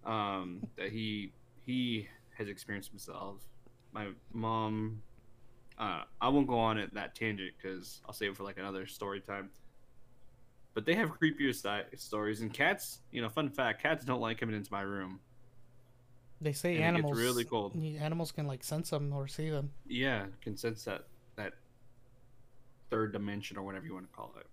[0.04, 1.32] um, that he
[1.64, 3.42] he has experienced himself.
[3.92, 5.02] My mom,
[5.78, 8.86] uh, I won't go on it that tangent because I'll save it for like another
[8.86, 9.50] story time.
[10.74, 13.00] But they have creepier sti- stories, and cats.
[13.10, 15.20] You know, fun fact: cats don't like coming into my room.
[16.40, 17.76] They say And it gets animals really cold.
[18.00, 19.70] Animals can like sense them or see them.
[19.86, 21.04] Yeah, can sense that
[21.36, 21.54] that
[22.90, 24.46] third dimension or whatever you want to call it.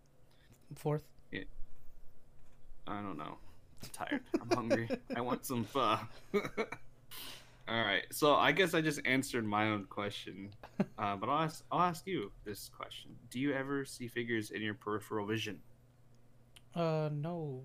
[0.77, 1.03] Fourth.
[1.31, 1.41] Yeah.
[2.87, 3.37] I don't know.
[3.83, 4.21] I'm tired.
[4.41, 4.89] I'm hungry.
[5.15, 5.99] I want some pho.
[7.67, 8.03] All right.
[8.11, 10.49] So I guess I just answered my own question,
[10.97, 14.61] uh, but I'll ask, I'll ask you this question: Do you ever see figures in
[14.61, 15.59] your peripheral vision?
[16.75, 17.63] Uh, no,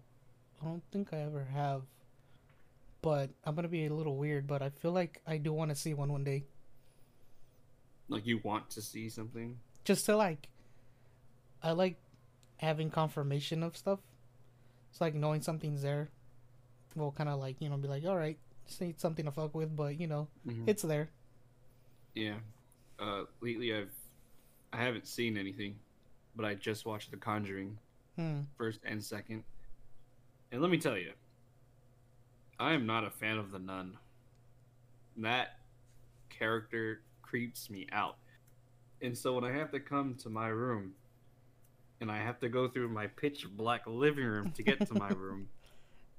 [0.61, 1.83] I don't think I ever have.
[3.03, 5.77] But I'm gonna be a little weird, but I feel like I do want to
[5.77, 6.45] see one one day,
[8.09, 9.59] Like you want to see something?
[9.85, 10.49] just to like.
[11.63, 11.97] I like
[12.59, 14.01] having confirmation of stuff.
[14.91, 16.09] It's like knowing something's there.
[16.97, 19.55] Will kind of like you know be like, all right, just need something to fuck
[19.55, 20.65] with, but you know Mhm.
[20.67, 21.11] it's there.
[22.15, 22.39] Yeah.
[22.99, 23.93] Uh, lately, I've
[24.73, 25.79] I haven't seen anything,
[26.35, 27.79] but I just watched The Conjuring
[28.17, 28.41] Hmm.
[28.57, 29.45] first and second,
[30.51, 31.13] and let me tell you,
[32.59, 33.99] I am not a fan of the nun.
[35.17, 35.59] That
[36.31, 38.17] character creeps me out,
[39.03, 40.93] and so when I have to come to my room,
[42.01, 45.09] and I have to go through my pitch black living room to get to my
[45.17, 45.49] room,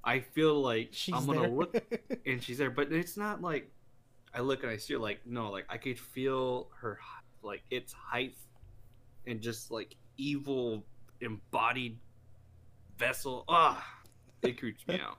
[0.04, 1.50] I feel like She's I'm gonna there.
[1.50, 1.76] look
[2.26, 3.72] and she's there, but it's not like
[4.34, 7.00] I look and I see her like no, like I could feel her
[7.42, 8.36] like its height
[9.26, 10.86] and just like evil
[11.22, 11.98] embodied
[12.98, 13.46] vessel.
[13.48, 13.86] Ah,
[14.42, 15.18] it creeps me out.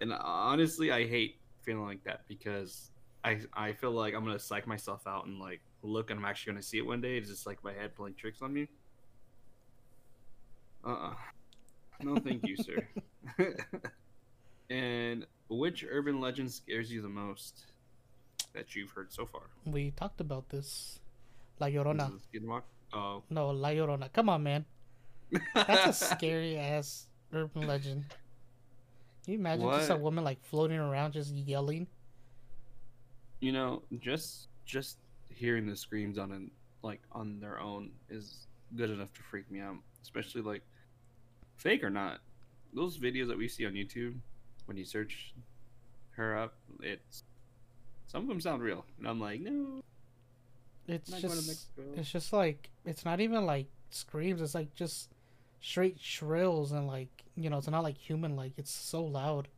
[0.00, 2.90] And honestly, I hate feeling like that because
[3.24, 6.52] I I feel like I'm gonna psych myself out and like look and I'm actually
[6.54, 7.16] gonna see it one day.
[7.18, 8.68] It's just like my head playing tricks on me.
[10.84, 11.14] Uh uh
[12.02, 12.86] No, thank you, sir.
[14.70, 17.66] and which urban legend scares you the most
[18.54, 19.42] that you've heard so far?
[19.66, 20.98] we talked about this.
[21.60, 22.10] La Llorona.
[22.92, 24.12] Oh, No, La Llorona.
[24.12, 24.64] Come on, man.
[25.54, 28.04] That's a scary ass urban legend.
[29.24, 31.86] Can you imagine just a woman like floating around just yelling?
[33.40, 36.50] You know, just just hearing the screams on an
[36.82, 39.76] like on their own is good enough to freak me out.
[40.02, 40.62] Especially like
[41.56, 42.20] fake or not.
[42.72, 44.14] Those videos that we see on YouTube
[44.66, 45.34] when you search
[46.12, 47.24] her up, it's
[48.06, 48.84] some of them sound real.
[48.98, 49.82] And I'm like, no,
[50.86, 54.40] It's I'm not going to just it's just like it's not even like screams.
[54.40, 55.10] It's like just
[55.60, 59.48] straight shrills and like you know it's not like human like it's so loud.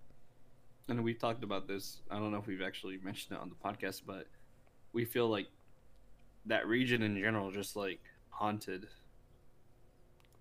[0.88, 2.00] and we've talked about this.
[2.10, 4.26] I don't know if we've actually mentioned it on the podcast, but
[4.92, 5.46] we feel like
[6.46, 8.88] that region in general just like haunted.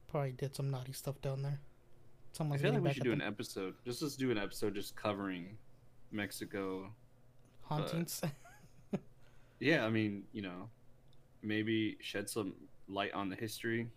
[0.07, 1.59] Probably did some naughty stuff down there.
[2.39, 3.75] I feel like we should do an episode.
[3.85, 5.57] Just let's do an episode just covering
[6.11, 6.91] Mexico.
[7.61, 8.21] hauntings.
[9.59, 10.69] Yeah, I mean, you know,
[11.43, 12.55] maybe shed some
[12.87, 13.87] light on the history.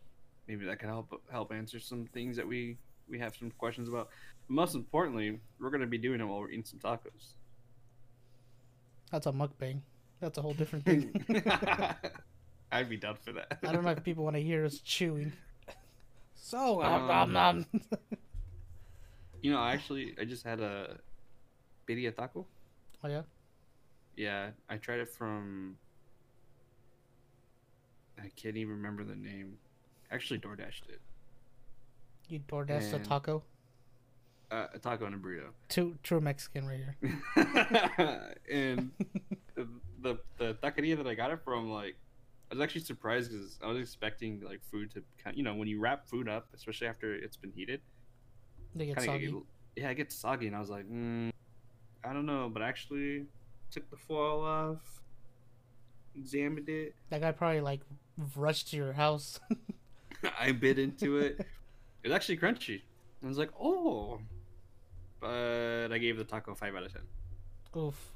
[0.49, 2.77] Maybe that can help help answer some things that we
[3.09, 4.09] we have some questions about.
[4.47, 7.35] But most importantly, we're gonna be doing it while we're eating some tacos.
[9.11, 9.81] That's a mukbang.
[10.21, 11.13] That's a whole different thing.
[12.73, 13.59] I'd be down for that.
[13.63, 15.33] I don't know if people want to hear us chewing.
[16.35, 17.67] So, Um, nom, nom.
[19.43, 20.97] You know, I actually I just had a
[21.87, 22.47] birria taco.
[23.05, 23.23] oh yeah,
[24.17, 25.77] Yeah, I tried it from.
[28.19, 29.59] I can't even remember the name.
[30.15, 31.01] Actually, DoorDashed it.
[32.29, 33.43] you DoorDash a taco.
[34.49, 35.49] Uh, a taco and a burrito.
[35.69, 38.37] True, true Mexican right here.
[38.51, 38.93] and
[39.57, 39.67] the,
[40.03, 41.97] the the taqueria that I got it from, like,
[42.51, 45.67] I was actually surprised because I was expecting like food to kind, you know, when
[45.67, 47.81] you wrap food up, especially after it's been heated,
[48.77, 49.35] They get soggy.
[49.75, 51.33] yeah, it gets soggy, and I was like, mm,
[52.05, 53.25] I don't know, but actually
[53.73, 55.03] took the foil off,
[56.15, 57.81] examined it, That guy probably like
[58.37, 59.41] rushed to your house.
[60.41, 61.41] I bit into it.
[62.03, 62.83] It was actually crunchy.
[63.23, 64.21] I was like, oh,
[65.21, 67.03] but I gave the taco five out of ten.
[67.77, 68.13] Oof.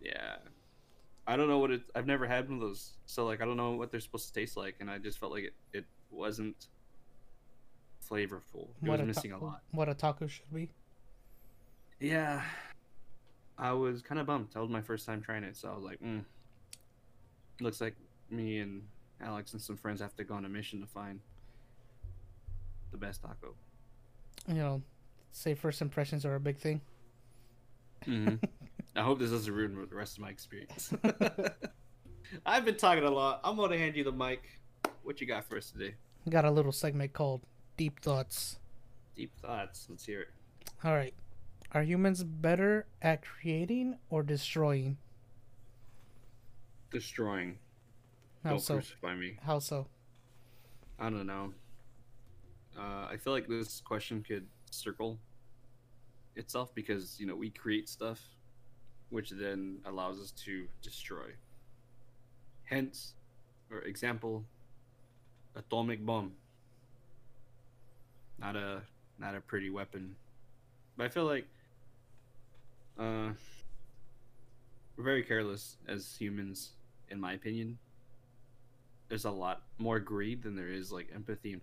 [0.00, 0.36] Yeah.
[1.26, 1.82] I don't know what it.
[1.94, 4.32] I've never had one of those, so like I don't know what they're supposed to
[4.32, 6.66] taste like, and I just felt like it, it wasn't
[8.10, 8.68] flavorful.
[8.82, 9.62] It What was a missing ta- a lot.
[9.70, 10.70] What a taco should be.
[12.00, 12.42] Yeah,
[13.58, 14.48] I was kind of bummed.
[14.54, 16.24] That was my first time trying it, so I was like, mm.
[17.60, 17.94] looks like
[18.30, 18.82] me and
[19.22, 21.20] Alex and some friends have to go on a mission to find
[22.90, 23.54] the best taco.
[24.48, 24.82] You know,
[25.32, 26.80] say first impressions are a big thing.
[28.04, 28.34] hmm
[28.96, 30.92] I hope this doesn't ruin the rest of my experience.
[32.46, 33.40] I've been talking a lot.
[33.44, 34.42] I'm gonna hand you the mic.
[35.02, 35.94] What you got for us today?
[36.28, 37.42] Got a little segment called
[37.76, 38.58] Deep Thoughts.
[39.16, 39.86] Deep thoughts.
[39.88, 40.28] Let's hear it.
[40.84, 41.14] All right.
[41.72, 44.98] Are humans better at creating or destroying?
[46.90, 47.58] Destroying.
[48.42, 48.74] How Don't so?
[48.74, 49.36] crucify me.
[49.42, 49.86] How so?
[50.98, 51.52] I don't know.
[52.78, 55.18] Uh, I feel like this question could circle
[56.36, 58.20] itself because you know we create stuff,
[59.10, 61.34] which then allows us to destroy.
[62.64, 63.14] Hence,
[63.70, 64.44] or example,
[65.54, 66.32] atomic bomb.
[68.38, 68.82] Not a
[69.18, 70.16] not a pretty weapon,
[70.96, 71.46] but I feel like
[72.98, 73.30] uh,
[74.96, 76.70] we're very careless as humans,
[77.10, 77.78] in my opinion.
[79.10, 81.60] There's a lot more greed than there is like empathy and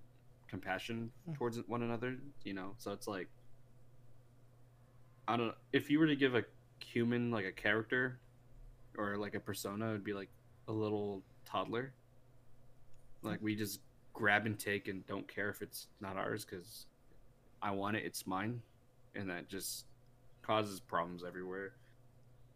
[0.48, 1.36] compassion Mm.
[1.38, 2.18] towards one another.
[2.44, 3.28] You know, so it's like
[5.28, 6.44] I don't know if you were to give a
[6.86, 8.20] human like a character
[8.98, 10.30] or like a persona, it'd be like
[10.68, 11.94] a little toddler.
[13.24, 13.80] Like we just
[14.14, 16.86] grab and take and don't care if it's not ours because
[17.62, 18.62] I want it, it's mine,
[19.16, 19.86] and that just
[20.44, 21.74] causes problems everywhere.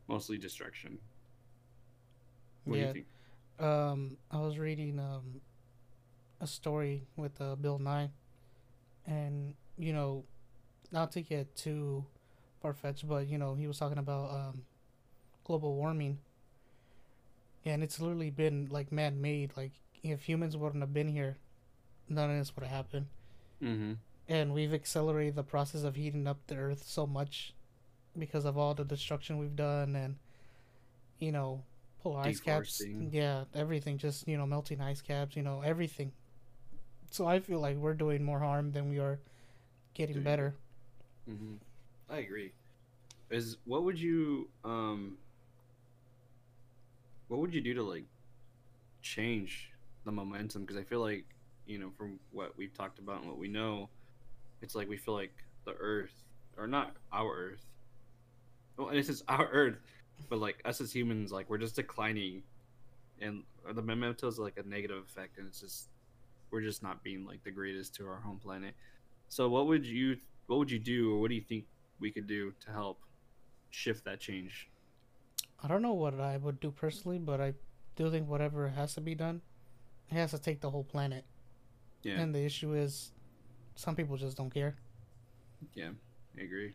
[0.08, 0.98] Mostly destruction.
[2.66, 3.06] What do you think?
[3.62, 5.42] Um, I was reading um
[6.40, 8.10] a story with uh, Bill Nye,
[9.06, 10.24] and you know,
[10.92, 12.06] not to get too
[12.62, 14.64] far fetched, but you know, he was talking about um
[15.44, 16.20] global warming,
[17.66, 19.52] and it's literally been like man made.
[19.56, 21.38] Like if humans wouldn't have been here,
[22.10, 23.08] none of this would have happened.
[23.64, 23.94] Mm-hmm.
[24.28, 27.54] and we've accelerated the process of heating up the earth so much
[28.18, 30.16] because of all the destruction we've done and
[31.20, 31.62] you know
[32.02, 36.12] polar ice caps yeah everything just you know melting ice caps you know everything
[37.12, 39.20] so i feel like we're doing more harm than we are
[39.94, 40.56] getting Doing better
[41.30, 41.56] Mm-hmm.
[42.10, 42.52] I agree.
[43.30, 45.18] Is what would you um
[47.28, 48.06] what would you do to like
[49.02, 49.72] change
[50.06, 50.64] the momentum?
[50.64, 51.26] Because I feel like
[51.66, 53.90] you know from what we've talked about and what we know,
[54.62, 55.34] it's like we feel like
[55.66, 56.24] the Earth
[56.58, 57.66] or not our Earth.
[58.78, 59.78] Well, and it's just our Earth,
[60.30, 62.44] but like us as humans, like we're just declining,
[63.22, 65.90] and the memento is like a negative effect, and it's just
[66.52, 68.76] we're just not being like the greatest to our home planet.
[69.30, 71.66] So what would you what would you do or what do you think
[72.00, 73.00] we could do to help
[73.70, 74.70] shift that change?
[75.64, 77.54] I don't know what I would do personally, but I
[77.96, 79.42] do think whatever has to be done,
[80.10, 81.26] it has to take the whole planet.
[82.04, 83.12] Yeah, And the issue is,
[83.76, 84.76] some people just don't care.
[85.74, 85.90] yeah,
[86.38, 86.74] I agree.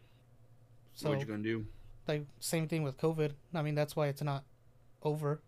[0.95, 1.67] So, what you gonna do?
[2.09, 3.33] Like, same thing with COVID.
[3.55, 4.45] I mean, that's why it's not
[5.03, 5.41] over.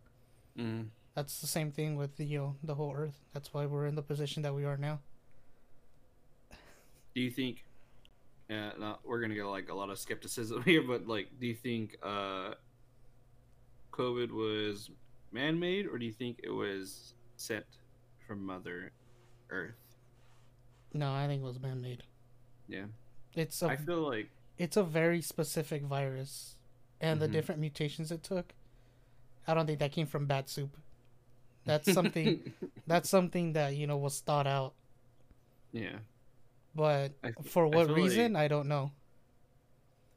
[0.58, 3.20] Mm, That's the same thing with the you know, the whole Earth.
[3.32, 5.00] That's why we're in the position that we are now.
[7.14, 7.64] do you think?
[8.50, 11.54] Uh, no, we're gonna get like a lot of skepticism here, but like, do you
[11.54, 12.54] think uh,
[13.92, 14.90] COVID was
[15.32, 17.64] man-made, or do you think it was sent
[18.26, 18.92] from Mother
[19.50, 19.74] Earth?
[20.94, 22.02] No, I think it was man-made.
[22.68, 22.84] Yeah,
[23.34, 26.56] It's a I feel like it's a very specific virus,
[27.00, 27.32] and the Mhm.
[27.32, 28.54] different mutations it took.
[29.46, 30.76] I don't think that came from bat soup.
[31.64, 32.52] That's something.
[32.86, 34.74] that's something that you know was thought out,
[35.72, 35.98] yeah,
[36.74, 38.92] but I for what feel reason like- I don't know.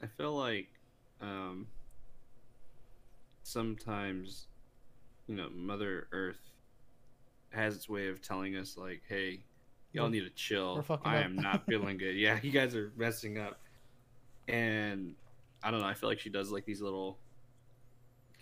[0.02, 0.68] I feel like
[1.22, 1.68] um,
[3.44, 4.48] sometimes,
[5.28, 6.40] you know, Mother Earth
[7.52, 9.42] has its way of telling us, like, "Hey,
[9.94, 10.84] y'all need to chill.
[11.04, 12.16] I up." am not feeling good.
[12.16, 13.60] Yeah, you guys are messing up."
[14.48, 15.16] And
[15.64, 15.86] I don't know.
[15.88, 17.18] I feel like she does like these little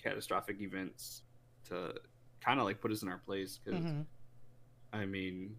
[0.01, 1.23] catastrophic events
[1.67, 1.93] to
[2.41, 4.05] kind of like put us in our place because Mhm.
[4.93, 5.57] I mean,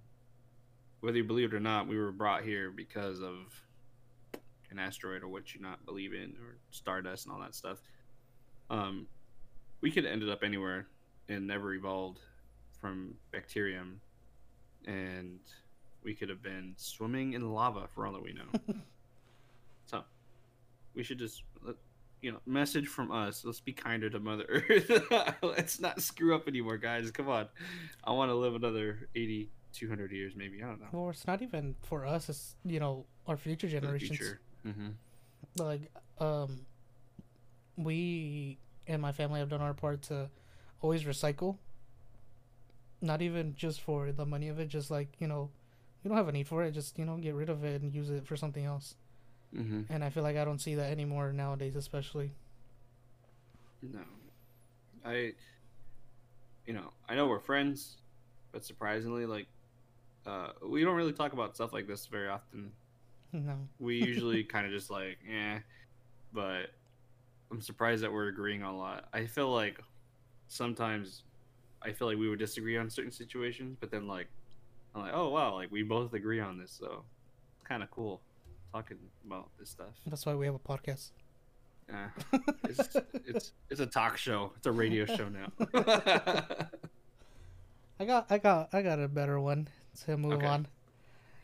[1.01, 3.65] whether you believe it or not, we were brought here because of
[4.71, 7.81] an asteroid or what you not believe in, or stardust and all that stuff.
[8.71, 9.07] Um,
[9.81, 10.87] we could have ended up anywhere
[11.29, 12.21] and never evolved
[12.81, 14.01] from bacterium,
[14.87, 15.41] and
[16.03, 18.49] we could have been swimming in lava for all that we know.
[20.95, 21.43] we should just,
[22.21, 23.45] you know, message from us.
[23.45, 24.91] Let's be kinder to Mother Earth.
[25.43, 27.11] Let's not screw up anymore, guys.
[27.11, 27.49] Come on.
[28.05, 30.63] I want to live another 80, 200 years, maybe.
[30.63, 30.87] I don't know.
[30.93, 32.29] Well, it's not even for us.
[32.29, 34.19] It's you know our future generations.
[34.19, 34.41] future.
[34.67, 34.89] Mm-hmm.
[35.59, 36.67] Like, um,
[37.77, 40.29] we and my family have done our part to
[40.81, 41.57] always recycle.
[43.03, 45.51] Not even just for the money of it, just like you know,
[46.03, 46.73] you don't have a need for it.
[46.73, 48.97] Just you know, get rid of it and use it for something else.
[49.57, 49.93] Mm-hmm.
[49.93, 52.31] And I feel like I don't see that anymore nowadays, especially.
[53.83, 54.01] No.
[55.05, 55.33] I,
[56.67, 57.97] you know, I know we're friends,
[58.53, 59.47] but surprisingly, like,
[60.27, 62.73] uh, we don't really talk about stuff like this very often.
[63.33, 63.55] No.
[63.79, 65.61] We usually kind of just like, eh,
[66.33, 66.73] but
[67.53, 69.05] I'm surprised that we're agreeing on a lot.
[69.13, 69.81] I feel like
[70.49, 71.23] sometimes
[71.81, 74.27] I feel like we would disagree on certain situations, but then like,
[74.97, 77.05] I'm like, oh wow, like we both agree on this, so
[77.55, 78.21] it's kind of cool
[78.73, 79.95] talking about this stuff.
[80.07, 81.11] That's why we have a podcast.
[81.93, 82.09] Uh,
[82.65, 84.53] it's, it's it's a talk show.
[84.57, 85.51] It's a radio show now.
[87.99, 89.69] I got, I got, I got a better one
[90.05, 90.47] to move Okay.
[90.47, 90.67] on.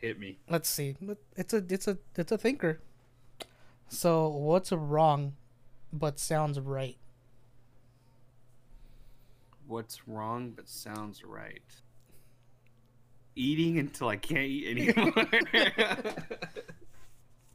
[0.01, 0.37] Hit me.
[0.49, 0.95] Let's see.
[1.35, 2.79] It's a, it's a, it's a thinker.
[3.89, 5.33] So what's wrong,
[5.93, 6.97] but sounds right?
[9.67, 11.61] What's wrong but sounds right?
[13.35, 15.13] Eating until I can't eat anymore.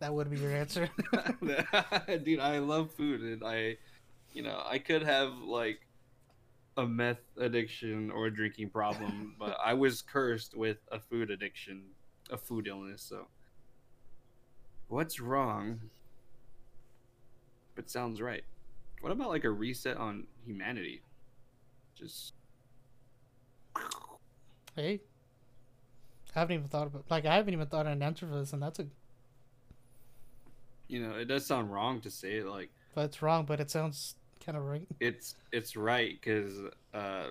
[0.02, 0.90] That would be your answer.
[2.24, 3.76] Dude, I love food and I
[4.32, 5.78] you know, I could have like
[6.76, 11.84] a meth addiction or a drinking problem, but I was cursed with a food addiction,
[12.30, 13.28] a food illness, so
[14.88, 15.78] what's wrong
[17.76, 18.42] but sounds right?
[19.02, 21.02] What about like a reset on humanity?
[21.94, 22.34] Just
[24.74, 25.00] hey,
[26.34, 27.04] I haven't even thought about.
[27.08, 28.86] Like I haven't even thought of an answer for this, and that's a.
[30.92, 33.70] you know, it does sound wrong to say it like But it's wrong, but it
[33.70, 34.86] sounds kind of right.
[35.00, 36.52] it's it's right because
[36.92, 37.28] uh,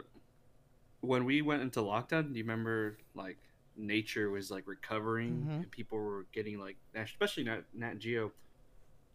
[1.02, 3.38] when we went into lockdown, do you remember like
[3.78, 5.62] nature was like recovering Mhm.
[5.62, 8.32] and people were getting like, especially Nat, Nat Geo,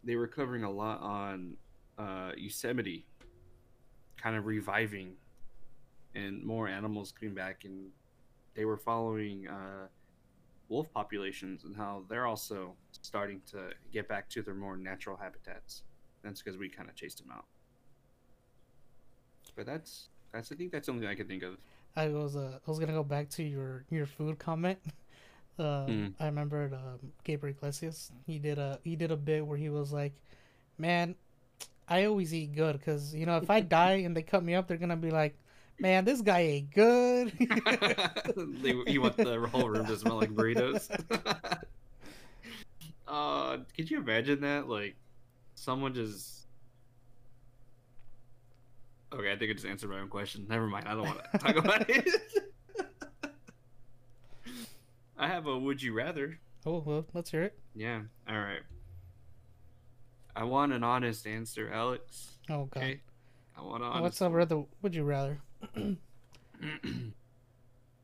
[0.05, 1.57] they were covering a lot on
[1.99, 3.05] uh, Yosemite,
[4.17, 5.17] kind of reviving,
[6.15, 7.91] and more animals coming back, and
[8.55, 9.89] they were following uh,
[10.69, 15.83] wolf populations and how they're also starting to get back to their more natural habitats.
[16.23, 17.45] That's because we kind of chased them out.
[19.55, 21.57] But that's that's I think that's the only I can think of.
[21.95, 24.79] I was uh, I was gonna go back to your your food comment.
[24.87, 24.93] Um,
[25.59, 26.13] Mm.
[26.21, 28.13] I remembered um, Gabriel Iglesias.
[28.27, 30.13] He did a he did a bit where he was like,
[30.77, 31.15] "Man,
[31.89, 34.69] I always eat good because you know if I die and they cut me up,
[34.69, 35.39] they're gonna be like,
[35.79, 40.91] man, this guy ain't good." you want the whole room to smell like burritos.
[43.09, 44.69] uh, could you imagine that?
[44.69, 44.97] Like,
[45.55, 46.47] someone just.
[49.13, 50.47] Okay, I think I just answered my own question.
[50.49, 50.87] Never mind.
[50.89, 52.09] I don't want to talk about it.
[55.19, 56.39] I have a would you rather.
[56.67, 57.59] oh well, let's hear it.
[57.75, 58.03] Yeah.
[58.29, 58.61] All right.
[60.35, 62.37] I want an honest answer, Alex.
[62.51, 62.83] Oh god.
[62.83, 63.01] Okay.
[63.57, 64.03] I want an honest.
[64.03, 64.65] What's up, rather?
[64.83, 65.39] Would you rather?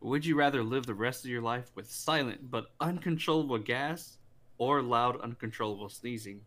[0.01, 4.19] Would you rather live the rest of your life with silent but uncontrollable gas
[4.59, 6.41] or loud uncontrollable sneezing?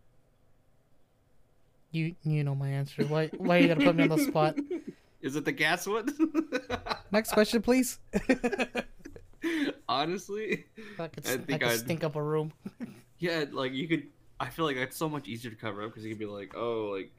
[1.91, 3.03] You you know my answer.
[3.05, 4.57] Why why you gotta put me on the spot?
[5.22, 6.07] Is it the gas one?
[7.11, 7.97] Next question, please.
[9.88, 10.66] Honestly,
[10.99, 12.51] I could, I I think I'd- stink up a room.
[13.20, 14.03] yeah, like you could.
[14.39, 16.55] I feel like that's so much easier to cover up because you could be like,
[16.57, 17.09] oh, like,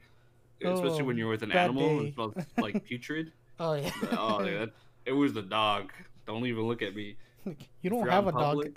[0.61, 1.97] especially Oh, when you're with an animal day.
[2.05, 3.31] and smells like putrid.
[3.59, 3.91] Oh yeah.
[4.17, 4.69] oh, yeah, that,
[5.05, 5.91] it was the dog.
[6.25, 7.15] Don't even look at me.
[7.81, 8.65] you don't have a in dog.
[8.65, 8.73] you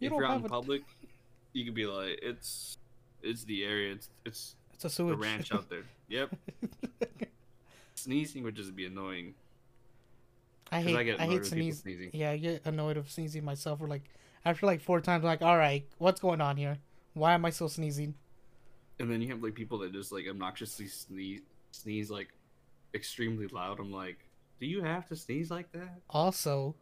[0.00, 0.48] if don't you're out in a.
[0.48, 0.82] public,
[1.52, 2.76] you could be like, it's,
[3.22, 3.92] it's the area.
[3.92, 5.84] It's it's It's a the ranch out there.
[6.08, 6.34] Yep.
[7.94, 9.34] Sneezing would just be annoying.
[10.72, 11.80] I hate I I, get annoyed hate sneeze.
[11.80, 12.10] sneezing.
[12.12, 13.80] Yeah, I get annoyed of sneezing myself.
[13.80, 14.04] Or like
[14.44, 16.78] after like four times, I'm like, all right, what's going on here?
[17.14, 18.14] Why am I still sneezing?
[18.98, 21.40] And then you have like people that just like obnoxiously sneeze,
[21.72, 22.28] sneeze like
[22.94, 23.78] extremely loud.
[23.80, 24.18] I'm like,
[24.58, 26.00] do you have to sneeze like that?
[26.10, 26.74] Also,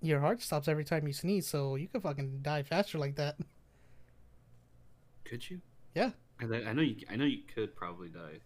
[0.00, 3.36] your heart stops every time you sneeze, so you could fucking die faster like that.
[5.24, 5.60] Could you?
[5.94, 6.10] Yeah.
[6.40, 6.96] I, I know you.
[7.10, 8.40] I know you could probably die.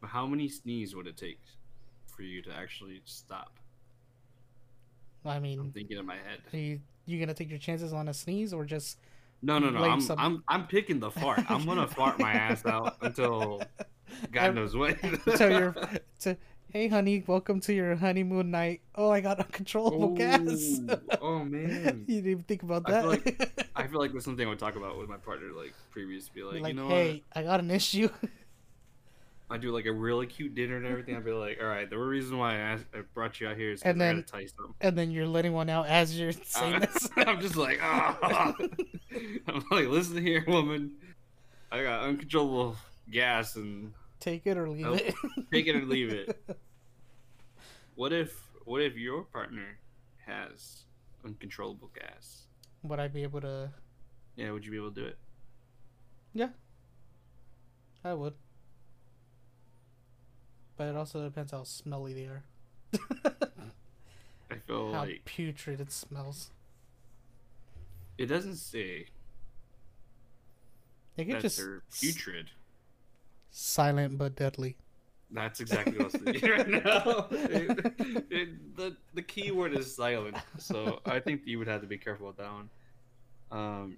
[0.00, 1.40] But how many sneeze would it take
[2.06, 3.58] for you to actually stop?
[5.24, 6.40] I mean, I'm thinking in my head.
[6.52, 8.98] are you you gonna take your chances on a sneeze or just
[9.42, 9.82] No, no, no.
[9.84, 11.40] I'm, some- I'm, I'm picking the fart.
[11.48, 13.62] I'm gonna fart my ass out until
[14.32, 14.96] God knows when.
[15.36, 15.74] tell your
[16.20, 16.36] to
[16.72, 18.80] hey honey, welcome to your honeymoon night.
[18.94, 20.80] Oh, I got uncontrollable gas.
[21.20, 22.04] Oh man.
[22.08, 23.00] you didn't even think about I that.
[23.02, 25.74] feel like- I feel like that's something I would talk about with my partner, like
[25.90, 26.28] previous.
[26.28, 28.08] Be like, You're like, you know hey, I got an issue.
[29.48, 31.14] I do like a really cute dinner and everything.
[31.14, 33.70] I'd be like, all right, the reason why I, asked, I brought you out here
[33.70, 34.74] is because And I then- gotta tell you something.
[34.80, 37.08] and then you're letting one out as you're saying this.
[37.16, 38.54] I'm just like, ah.
[39.46, 40.92] I'm like, listen here, woman.
[41.70, 42.76] I got uncontrollable
[43.10, 45.14] gas and Take it or leave Oh, it.
[45.52, 46.38] take it or leave it.
[47.94, 49.78] What if what if your partner
[50.26, 50.84] has
[51.24, 52.42] uncontrollable gas?
[52.82, 53.70] Would I be able to?
[54.36, 55.16] Yeah, would you be able to do it?
[56.34, 56.48] Yeah.
[58.04, 58.34] I would.
[60.76, 62.42] But it also depends how smelly they are.
[64.50, 66.50] I feel how like putrid it smells.
[68.18, 69.06] it doesn't say
[71.16, 71.60] They could just
[71.98, 72.50] putrid.
[73.50, 74.76] Silent but deadly.
[75.30, 77.26] That's exactly what I'm thinking right now.
[77.30, 81.86] It- it- the the key word is silent, so I think you would have to
[81.86, 82.68] be careful with that one.
[83.50, 83.96] Um,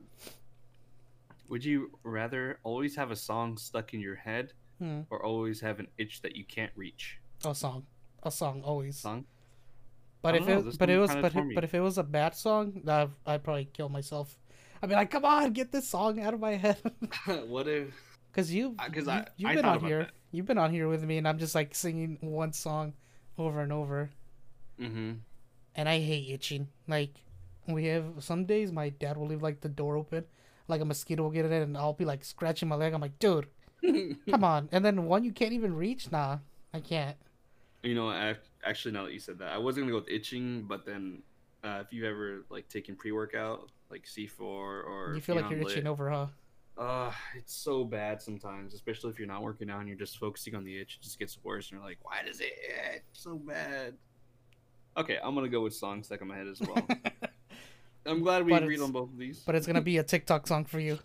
[1.49, 5.01] would you rather always have a song stuck in your head, Hmm.
[5.11, 7.19] or always have an itch that you can't reach?
[7.45, 7.85] A song,
[8.23, 8.97] a song always.
[8.99, 9.25] Song.
[10.23, 12.35] But if know, it, but it was, but, it- but if it was a bad
[12.35, 14.37] song, I'd, I'd probably kill myself.
[14.83, 16.79] I'd be like, come on, get this song out of my head.
[17.47, 17.89] what if?
[18.33, 20.11] Cause you, Because you, I you've I been on here, that.
[20.31, 22.93] you've been on here with me, and I'm just like singing one song
[23.37, 24.11] over and over,
[24.81, 25.13] Mm-hmm.
[25.75, 26.69] and I hate itching.
[26.87, 27.11] Like,
[27.67, 30.25] we have some days my dad will leave like the door open,
[30.69, 32.93] like a mosquito will get in it, and I'll be like scratching my leg.
[32.93, 33.47] I'm like, dude,
[34.31, 34.69] come on.
[34.73, 36.11] And then one you can't even reach.
[36.13, 36.39] Nah,
[36.73, 37.17] I can't.
[37.83, 40.63] You know, I, actually, now that you said that, I wasn't gonna go with itching,
[40.69, 41.23] but then
[41.65, 45.73] uh, if you've ever like taken pre-workout, like C4 or you feel like you're Lit,
[45.73, 46.27] itching over, huh?
[46.79, 50.55] Uh, it's so bad sometimes, especially if you're not working out and you're just focusing
[50.55, 50.99] on the itch.
[51.01, 52.53] It just gets worse, and you're like, why does it
[52.95, 53.95] itch so bad?
[54.97, 56.87] Okay, I'm gonna go with songs stuck in my head as well.
[58.07, 59.41] I'm glad we But agreed on both of these.
[59.45, 60.99] but it's gonna be a TikTok song for you.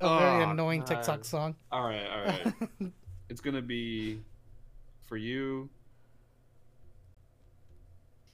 [0.00, 0.88] A Oh, very annoying God.
[0.88, 1.54] TikTok song.
[1.72, 2.54] all right, all right.
[3.30, 4.20] it's gonna be
[5.06, 5.68] for you.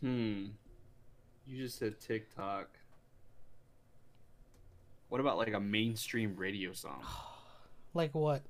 [0.01, 0.47] Hmm.
[1.47, 2.69] You just said TikTok.
[5.13, 7.05] What about like a mainstream radio song?
[7.95, 8.41] like what?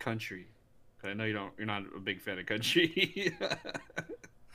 [0.00, 0.48] Country.
[1.04, 1.52] I know you don't.
[1.56, 3.32] You're not a big fan of country.
[3.40, 3.58] I'm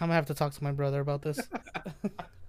[0.02, 1.40] gonna have to talk to my brother about this.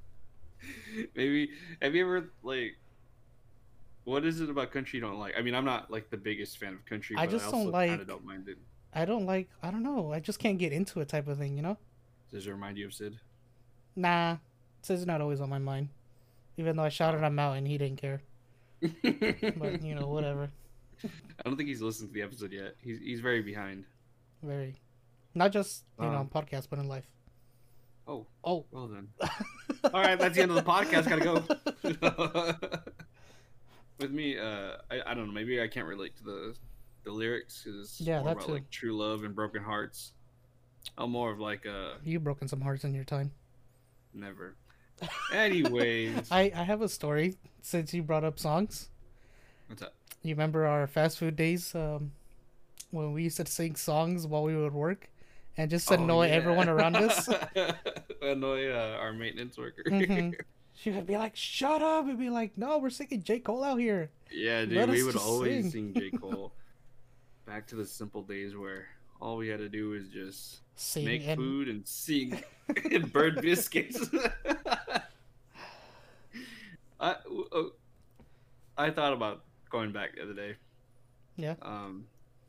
[1.14, 1.51] Maybe.
[1.80, 2.76] Have you ever like?
[4.03, 5.35] What is it about country you don't like?
[5.39, 7.14] I mean, I'm not like the biggest fan of country.
[7.16, 8.59] I but just I don't like- Kind of don't mind it.
[8.93, 9.49] I don't like.
[9.62, 10.12] I don't know.
[10.12, 11.55] I just can't get into it, type of thing.
[11.55, 11.78] You know?
[12.33, 13.16] Does it remind you of Sid?
[13.95, 14.39] Nah,
[14.83, 15.91] Sid's not always on my mind.
[16.57, 18.22] Even though I shouted him out and he didn't care.
[18.83, 20.51] But you know, whatever.
[21.05, 21.09] I
[21.45, 22.74] don't think he's listened to the episode yet.
[22.80, 23.85] He's he's very behind.
[24.43, 24.76] Very.
[25.35, 27.07] Not just you know Um, on podcast, but in life.
[28.07, 28.66] Oh, Oh.
[28.72, 29.09] well then.
[29.93, 31.09] All right, that's the end of the podcast.
[31.09, 32.83] Gotta go.
[34.01, 35.33] With me, uh, I, I don't know.
[35.33, 36.55] Maybe I can't relate to the
[37.05, 38.53] the lyrics because Yeah, more that about too.
[38.53, 40.12] like true love and broken hearts.
[40.99, 43.33] I'm more of like a You've broken some hearts in your time.
[44.12, 44.57] never.
[45.32, 48.88] Anyways, I I have a story since you brought up songs.
[49.68, 49.94] what's up?
[50.22, 52.12] You remember our fast food days um,
[52.90, 55.09] when we used to sing songs while we would work
[55.57, 56.34] and just Oh, annoy yeah.
[56.34, 57.28] everyone around us?
[58.22, 59.82] annoy uh, our maintenance worker.
[59.86, 60.34] Mhm.
[60.74, 63.76] She would be like, "Shut up!" and be like, "No, we're singing J Cole out
[63.78, 65.92] here." Yeah, dude, Let we would always sing.
[65.92, 66.11] sing J.
[66.16, 66.50] Cole.
[67.44, 68.86] Back to the simple days where
[69.20, 72.42] all we had to do was just Sing make and food and sing
[72.90, 74.00] and burn biscuits.
[77.03, 77.16] I
[77.53, 77.62] uh,
[78.78, 80.55] I thought about going back the other day.
[81.36, 81.57] Yeah.
[81.61, 82.07] Um,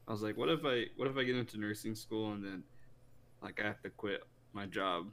[0.07, 2.63] I was like, what if I what if I get into nursing school and then
[3.41, 4.23] like I have to quit
[4.53, 5.07] my job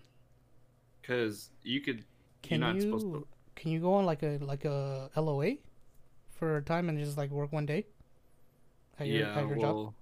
[1.01, 2.05] because you could
[2.43, 3.27] can not you supposed to-
[3.57, 5.57] can you go on like a like a LOA
[6.31, 7.87] for a time and just like work one day?
[8.99, 9.95] At your, yeah at your well job?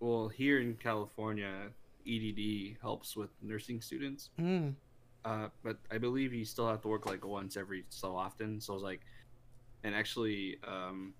[0.00, 1.68] well here in California
[2.06, 4.74] EDD helps with nursing students Mm.
[5.26, 8.60] Uh, but I believe you still have to work like once every so often.
[8.60, 9.00] So I was like,
[9.82, 11.14] and actually, um,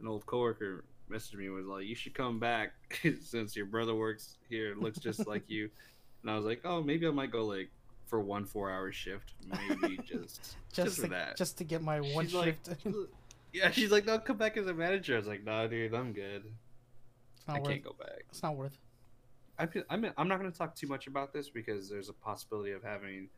[0.00, 2.72] an old coworker messaged me and was like, "You should come back
[3.22, 5.70] since your brother works here, looks just like you."
[6.22, 7.68] And I was like, "Oh, maybe I might go like
[8.06, 12.00] for one four-hour shift, maybe just just, Just for to, that." just to get my
[12.00, 12.86] one She's like, shift.
[13.52, 16.12] yeah, she's like, "No, come back as a manager." I was like, "Nah, dude, I'm
[16.14, 16.44] good.
[17.36, 17.70] it's I not worth.
[17.70, 18.78] can't go back." It's not worth.
[19.58, 22.72] I I'm I'm not going to talk too much about this because there's a possibility
[22.72, 23.28] of having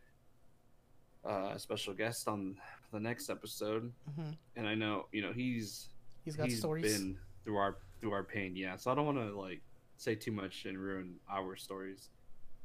[1.25, 2.57] uh, a special guest on
[2.93, 5.89] the next episode, hmm and I know you know he's
[6.25, 6.83] He's got he's stories.
[6.83, 8.77] been through our through our pain, yeah.
[8.77, 9.61] So I don't want to like
[9.97, 12.09] say too much and ruin our stories.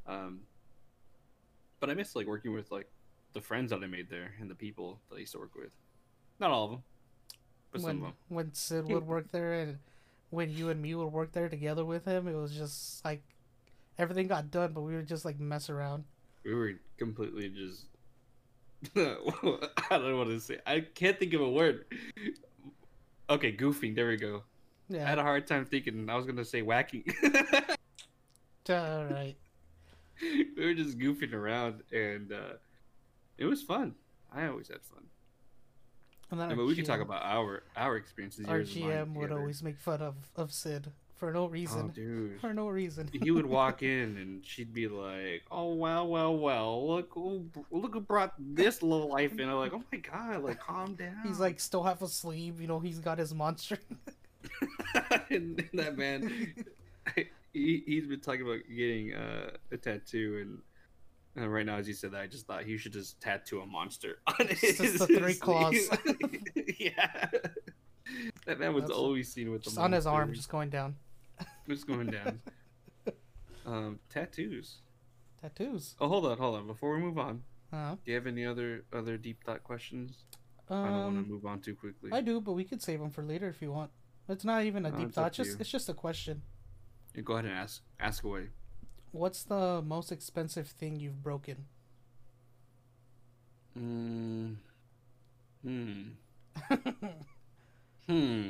[0.07, 0.41] Um,
[1.79, 2.89] but I miss like working with like
[3.33, 5.71] the friends that I made there and the people that I used to work with.
[6.39, 6.83] Not all of them,
[7.71, 8.13] but some when of them.
[8.29, 9.77] when Sid would work there and
[10.31, 13.21] when you and me would work there together with him, it was just like
[14.01, 16.03] everything got done, but we would just like mess around.
[16.43, 17.85] We were completely just.
[18.95, 19.15] I
[19.91, 20.57] don't know what to say.
[20.65, 21.85] I can't think of a word.
[23.29, 23.95] Okay, goofing.
[23.95, 24.43] There we go.
[24.89, 25.05] Yeah.
[25.05, 26.09] I had a hard time thinking.
[26.09, 27.03] I was gonna say wacky.
[28.69, 29.35] All right.
[30.21, 32.53] we were just goofing around, and uh,
[33.37, 33.93] it was fun.
[34.33, 35.03] I always had fun.
[36.31, 38.47] And then Yeah, but we could talk about our our experiences.
[38.47, 40.91] our yours and mine GM would always make fun of of Sid
[41.21, 41.89] for no Oh, reason.
[41.89, 42.41] dude.
[42.41, 43.07] for no reason.
[43.13, 47.93] he would walk in and she'd be like, "Oh well, well, well, look who look
[47.93, 51.39] who brought this little life in." I'm like, "Oh my god, like calm down." He's
[51.39, 52.59] like still half asleep.
[52.59, 53.77] You know, he's got his monster.
[55.29, 56.55] and that man,
[57.53, 60.39] he he's been talking about getting uh, a tattoo,
[61.35, 63.61] and uh, right now, as you said that, I just thought he should just tattoo
[63.61, 65.75] a monster on Just his the three claws.
[66.79, 67.27] yeah,
[68.47, 70.95] that man was always seen with just the on his arm, just going down.
[71.67, 72.41] Just going down.
[73.65, 74.77] um, tattoos.
[75.41, 75.95] Tattoos.
[75.99, 76.67] Oh, hold on, hold on.
[76.67, 77.43] Before we move on,
[77.73, 80.25] Uh, do you have any other other deep thought questions?
[80.69, 82.11] I don't want um, to move on too quickly.
[82.13, 83.91] I do, but we could save them for later if you want.
[84.29, 85.27] It's not even a No, deep thought.
[85.27, 85.57] It's just you.
[85.59, 86.43] it's just a question.
[87.15, 88.49] Yeah, go ahead and ask ask away.
[89.11, 91.65] What's the most expensive thing you've broken?
[93.77, 94.55] Mm.
[95.63, 96.01] Hmm.
[98.07, 98.49] Hmm.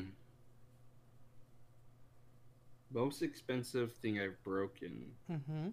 [2.94, 5.12] Most expensive thing I've broken.
[5.30, 5.68] mm-hmm.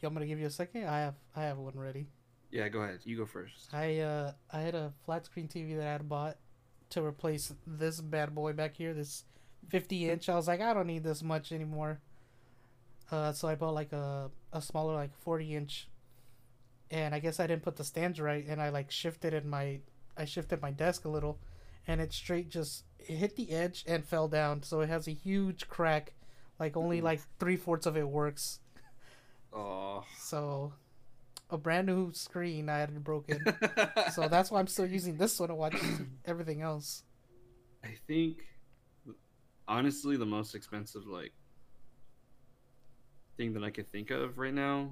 [0.00, 0.86] You want me to give you a second?
[0.86, 2.06] I have I have one ready.
[2.50, 3.00] Yeah, go ahead.
[3.04, 3.72] You go first.
[3.72, 6.36] I uh I had a flat screen TV that I had bought
[6.90, 9.24] to replace this bad boy back here, this
[9.68, 10.28] 50 inch.
[10.28, 12.00] I was like, I don't need this much anymore.
[13.10, 15.88] Uh, so I bought like a a smaller like 40 inch,
[16.90, 19.80] and I guess I didn't put the stands right, and I like shifted in my
[20.16, 21.38] I shifted my desk a little,
[21.86, 24.62] and it straight just hit the edge and fell down.
[24.62, 26.12] So it has a huge crack,
[26.58, 27.06] like only mm-hmm.
[27.06, 28.60] like three fourths of it works.
[29.52, 30.04] Oh.
[30.18, 30.72] So
[31.50, 33.44] a brand new screen I had broken.
[34.12, 35.76] So that's why I'm still using this one to watch
[36.24, 37.04] everything else.
[37.84, 38.38] I think,
[39.68, 41.32] honestly, the most expensive like
[43.36, 44.90] thing that I could think of right now,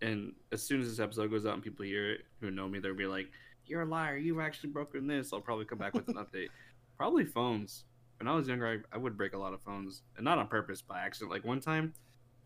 [0.00, 2.78] and as soon as this episode goes out and people hear it who know me,
[2.78, 3.26] they'll be like,
[3.68, 4.16] "You're a liar!
[4.16, 6.48] You've actually broken this." I'll probably come back with an update.
[6.96, 7.84] Probably phones.
[8.18, 10.48] When I was younger, I, I would break a lot of phones, and not on
[10.48, 11.30] purpose, by accident.
[11.30, 11.92] Like one time,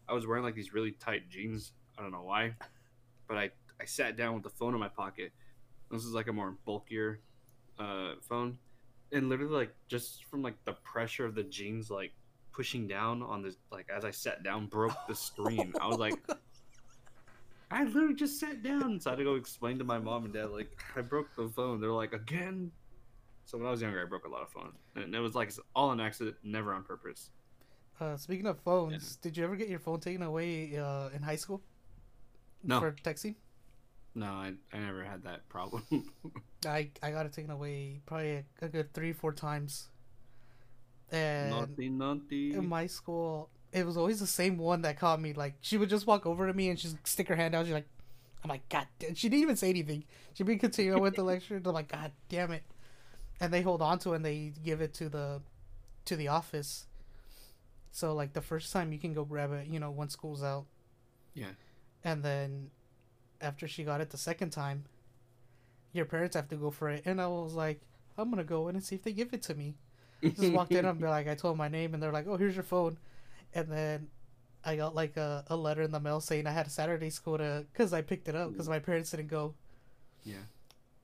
[0.09, 1.73] I was wearing like these really tight jeans.
[1.99, 2.55] I don't know why,
[3.29, 3.51] but I
[3.81, 5.33] I sat down with the phone in my pocket.
[5.91, 7.21] This is like a more bulkier
[7.79, 8.59] uh, phone,
[9.13, 12.13] and literally like just from like the pressure of the jeans like
[12.53, 15.73] pushing down on this like as I sat down broke the screen.
[15.81, 16.15] I was like
[17.71, 19.01] I literally just sat down.
[19.01, 21.49] So I had to go explain to my mom and dad like I broke the
[21.49, 21.81] phone.
[21.81, 22.73] They're like again.
[23.45, 25.53] So when I was younger, I broke a lot of phones, and it was like
[25.75, 27.31] all an accident, never on purpose.
[28.01, 31.37] Uh, speaking of phones, did you ever get your phone taken away uh, in high
[31.37, 31.61] school?
[32.63, 32.81] No.
[32.81, 33.35] For texting?
[34.15, 35.85] No, I, I never had that problem.
[36.67, 39.89] I I got it taken away probably a, a good three four times.
[41.13, 42.55] And naughty, naughty.
[42.55, 45.33] in my school, it was always the same one that caught me.
[45.33, 47.67] Like she would just walk over to me and she'd stick her hand out.
[47.67, 49.15] She's like, oh "I'm like, God!" Damn.
[49.15, 50.05] She didn't even say anything.
[50.35, 51.57] She'd be continuing with the lecture.
[51.57, 52.63] And I'm like, "God damn it!"
[53.41, 55.41] And they hold on to it and they give it to the
[56.07, 56.87] to the office.
[57.93, 60.67] So like the first time you can go grab it, you know, when school's out.
[61.35, 61.51] Yeah.
[62.05, 62.71] And then
[63.41, 64.85] after she got it the second time,
[65.93, 67.03] your parents have to go for it.
[67.05, 67.81] And I was like,
[68.17, 69.75] I'm gonna go in and see if they give it to me.
[70.23, 72.55] Just walked in and be like, I told my name, and they're like, Oh, here's
[72.55, 72.99] your phone.
[73.55, 74.09] And then
[74.65, 77.39] I got like a, a letter in the mail saying I had a Saturday school
[77.39, 79.55] to because I picked it up because my parents didn't go.
[80.25, 80.45] Yeah.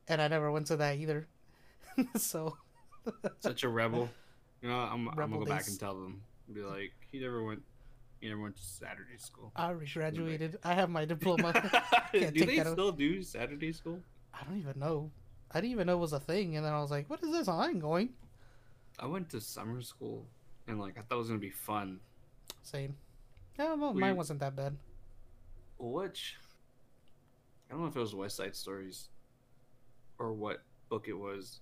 [0.08, 1.26] And I never went to that either.
[2.16, 2.56] so
[3.40, 4.08] Such a rebel.
[4.62, 6.22] You know, I'm, I'm gonna go back and tell them.
[6.52, 7.62] Be like, he never went.
[8.20, 9.52] He never went to Saturday school.
[9.54, 10.58] I graduated.
[10.64, 11.52] I have my diploma.
[12.12, 14.00] do they still do Saturday school?
[14.32, 15.10] I don't even know.
[15.52, 16.56] I didn't even know it was a thing.
[16.56, 17.48] And then I was like, What is this?
[17.48, 18.10] I ain't going.
[18.98, 20.24] I went to summer school,
[20.66, 22.00] and like I thought it was gonna be fun.
[22.66, 22.96] Same.
[23.58, 23.94] I don't.
[23.94, 24.76] We- Mine wasn't that bad.
[25.78, 26.36] Which
[27.68, 29.08] I don't know if it was West Side Stories
[30.18, 31.60] or what book it was,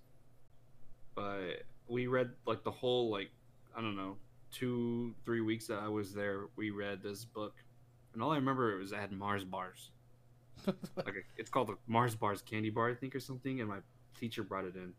[1.15, 3.31] but we read like the whole like
[3.77, 4.17] I don't know
[4.51, 6.45] two three weeks that I was there.
[6.57, 7.55] We read this book,
[8.15, 9.91] and all I remember it was it had Mars bars.
[10.97, 13.61] like it's called the Mars bars candy bar, I think, or something.
[13.61, 13.79] And my
[14.19, 14.95] teacher brought it in.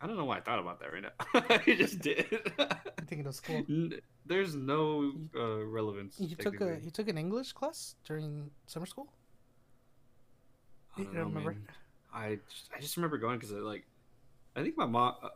[0.00, 1.10] I don't know why I thought about that right now.
[1.68, 2.26] I just did.
[2.58, 3.62] I'm thinking of school.
[3.68, 4.00] N-
[4.30, 6.14] There's no uh, relevance.
[6.20, 9.08] You took a you took an English class during summer school.
[10.96, 11.50] I don't don't know, remember?
[11.50, 11.68] man.
[12.14, 13.86] I just, I just remember going because like,
[14.54, 15.30] I think my mom, uh,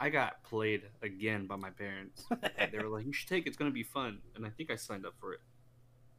[0.00, 2.24] I got played again by my parents.
[2.72, 3.50] they were like, "You should take it.
[3.50, 5.40] It's gonna be fun," and I think I signed up for it.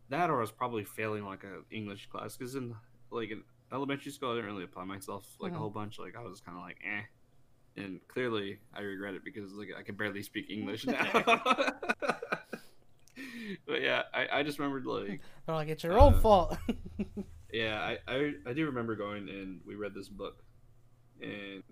[0.08, 2.74] That or I was probably failing like a English class because in
[3.12, 5.56] like in elementary school I didn't really apply myself like Mhm.
[5.58, 6.00] a whole bunch.
[6.00, 7.04] Like I was kind of like eh,
[7.76, 11.12] and clearly I regret it because like I can barely speak English now.
[14.42, 16.58] I, just remembered like They're like, it's your own Uh, fault.
[17.54, 20.44] yeah, I, I I do remember going and we read this book,
[21.22, 21.64] and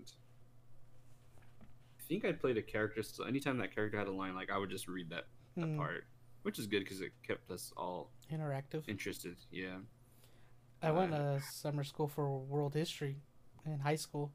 [1.98, 3.02] I think I played a character.
[3.02, 5.24] So anytime that character had a line, like I would just read that,
[5.60, 6.04] that Hmm, part,
[6.42, 8.88] which is good because it kept us all Interactive.
[8.88, 9.36] interested.
[9.50, 9.78] Yeah.
[10.82, 13.16] I went uh, to summer school for world history
[13.66, 14.32] in high school.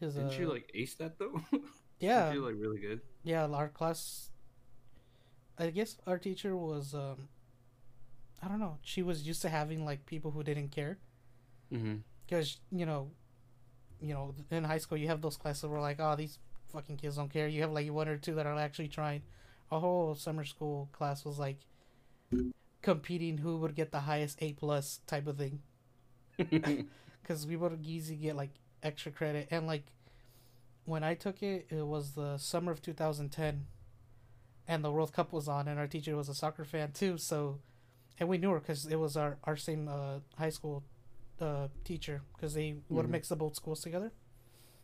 [0.00, 1.40] Cause Didn't uh, you like ace that though?
[2.00, 3.00] yeah, you like really good?
[3.22, 4.30] yeah, our class.
[5.58, 7.28] I guess our teacher was um.
[8.42, 8.76] I don't know.
[8.82, 10.98] She was used to having like people who didn't care.
[11.72, 11.96] Mm-hmm.
[12.26, 13.10] because you know,
[14.00, 16.38] you know, in high school you have those classes where like, oh, these
[16.72, 17.48] fucking kids don't care.
[17.48, 19.22] You have like one or two that are actually trying.
[19.72, 21.58] A whole summer school class was like
[22.82, 25.60] competing who would get the highest A plus type of thing
[26.36, 28.50] because we would easily get like
[28.82, 29.84] extra credit and like
[30.84, 33.66] when I took it, it was the summer of 2010,
[34.68, 37.18] and the World Cup was on, and our teacher was a soccer fan too.
[37.18, 37.60] So,
[38.18, 40.82] and we knew her because it was our our same uh, high school
[41.40, 43.10] uh, teacher because they would Mhm.
[43.10, 44.12] mix the both schools together.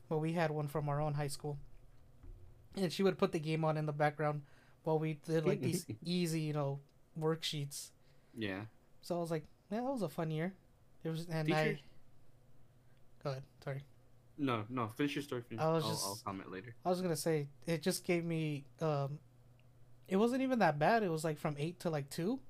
[0.08, 1.58] But we had one from our own high school,
[2.76, 4.42] and she would put the game on in the background
[4.82, 6.80] while we did like these easy, you know,
[7.18, 7.90] worksheets.
[8.36, 8.62] yeah.
[9.02, 10.52] So I was like, yeah, that was a fun year.
[11.04, 11.80] It was, and I.
[13.24, 13.42] Go ahead.
[13.64, 13.84] Sorry.
[14.36, 14.88] No, no.
[14.88, 15.42] Finish your story.
[15.42, 15.62] Finish.
[15.62, 16.74] I was I'll, just- I'll comment later.
[16.84, 19.18] I was gonna say it just gave me um
[20.10, 21.02] it wasn't even that bad.
[21.02, 22.40] It was like from eight to like two.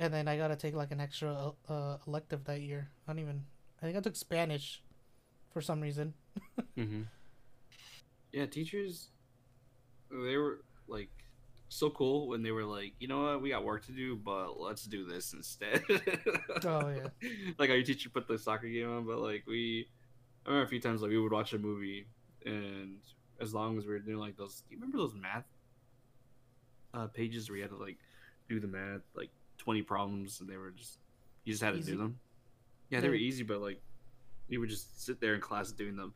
[0.00, 2.90] And then I gotta take like an extra uh, elective that year.
[3.06, 3.44] I don't even
[3.80, 4.82] I think I took Spanish
[5.52, 6.14] for some reason.
[6.76, 7.02] Mm-hmm.
[8.32, 9.08] Yeah, teachers,
[10.10, 11.10] they were like
[11.68, 14.60] so cool when they were like, you know what, we got work to do, but
[14.60, 15.82] let's do this instead.
[16.64, 17.28] Oh, yeah.
[17.58, 19.88] like our teacher put the soccer game on, but like we,
[20.46, 22.06] I remember a few times like we would watch a movie,
[22.46, 22.98] and
[23.40, 25.46] as long as we were doing like those, do you remember those math
[26.94, 27.98] uh, pages where you had to like
[28.48, 30.98] do the math, like twenty problems, and they were just
[31.44, 31.92] you just had to Easy?
[31.92, 32.18] do them.
[32.90, 33.80] Yeah, they were easy, but like
[34.48, 36.14] you would just sit there in class doing them.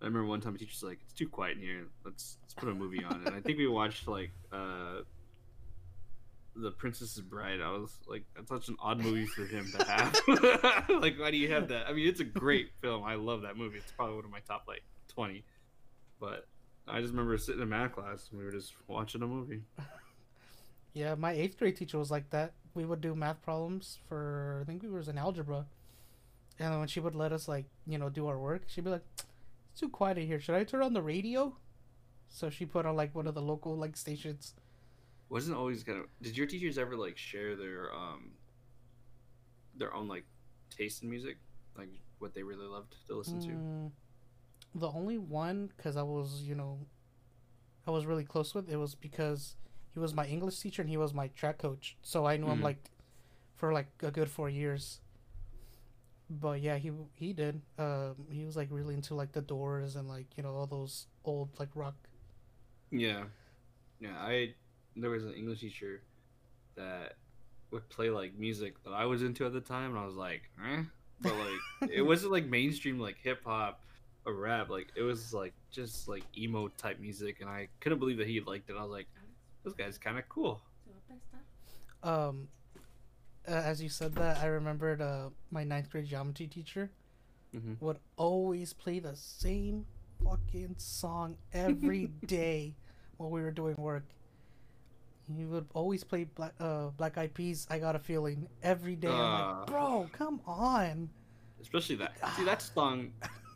[0.00, 1.86] I remember one time a teacher's like, "It's too quiet in here.
[2.04, 5.00] Let's let's put a movie on." And I think we watched like uh,
[6.56, 7.60] the Princess's Bride.
[7.60, 10.20] I was like, "That's such an odd movie for him to have."
[11.00, 11.86] like, why do you have that?
[11.88, 13.04] I mean, it's a great film.
[13.04, 13.78] I love that movie.
[13.78, 15.44] It's probably one of my top like twenty.
[16.20, 16.46] But
[16.88, 19.62] I just remember sitting in math class and we were just watching a movie.
[20.94, 22.52] Yeah, my eighth grade teacher was like that.
[22.74, 25.66] We would do math problems for I think we was in algebra.
[26.58, 28.90] And then when she would let us like, you know, do our work, she'd be
[28.90, 29.04] like,
[29.72, 30.40] It's too quiet in here.
[30.40, 31.56] Should I turn on the radio?
[32.28, 34.54] So she put on like one of the local like stations.
[35.28, 36.06] Wasn't always kind of.
[36.22, 38.32] Did your teachers ever like share their um
[39.76, 40.24] their own like
[40.70, 41.38] taste in music,
[41.76, 41.88] like
[42.18, 43.48] what they really loved to listen to?
[43.48, 43.90] Mm,
[44.74, 46.78] the only one, because I was, you know,
[47.86, 49.56] I was really close with, it was because
[49.94, 51.96] he was my English teacher and he was my track coach.
[52.02, 52.64] So I knew him Mhm.
[52.64, 52.90] like
[53.54, 55.00] for like a good four years.
[56.28, 57.60] But yeah, he he did.
[57.78, 61.06] Um, he was like really into like the Doors and like you know all those
[61.24, 61.94] old like rock.
[62.90, 63.24] Yeah,
[64.00, 64.16] yeah.
[64.18, 64.54] I
[64.96, 66.02] there was an English teacher
[66.76, 67.14] that
[67.70, 70.42] would play like music that I was into at the time, and I was like,
[70.64, 70.82] eh.
[71.20, 73.80] But like, it wasn't like mainstream like hip hop
[74.24, 74.70] or rap.
[74.70, 78.40] Like it was like just like emo type music, and I couldn't believe that he
[78.40, 78.76] liked it.
[78.76, 79.06] I was like,
[79.64, 80.60] this guy's kind of cool.
[82.02, 82.48] Um,
[83.48, 86.90] uh, as you said that, I remembered uh my ninth grade geometry teacher
[87.54, 87.80] Mhm.
[87.80, 89.86] would always play the same
[90.24, 92.74] fucking song every day
[93.16, 94.04] while we were doing work.
[95.34, 97.66] He would always play Black uh Black Eyed Peas.
[97.70, 99.08] I got a feeling every day.
[99.08, 101.08] I'm like, bro, come on.
[101.60, 102.12] Especially that.
[102.36, 103.12] See, that song.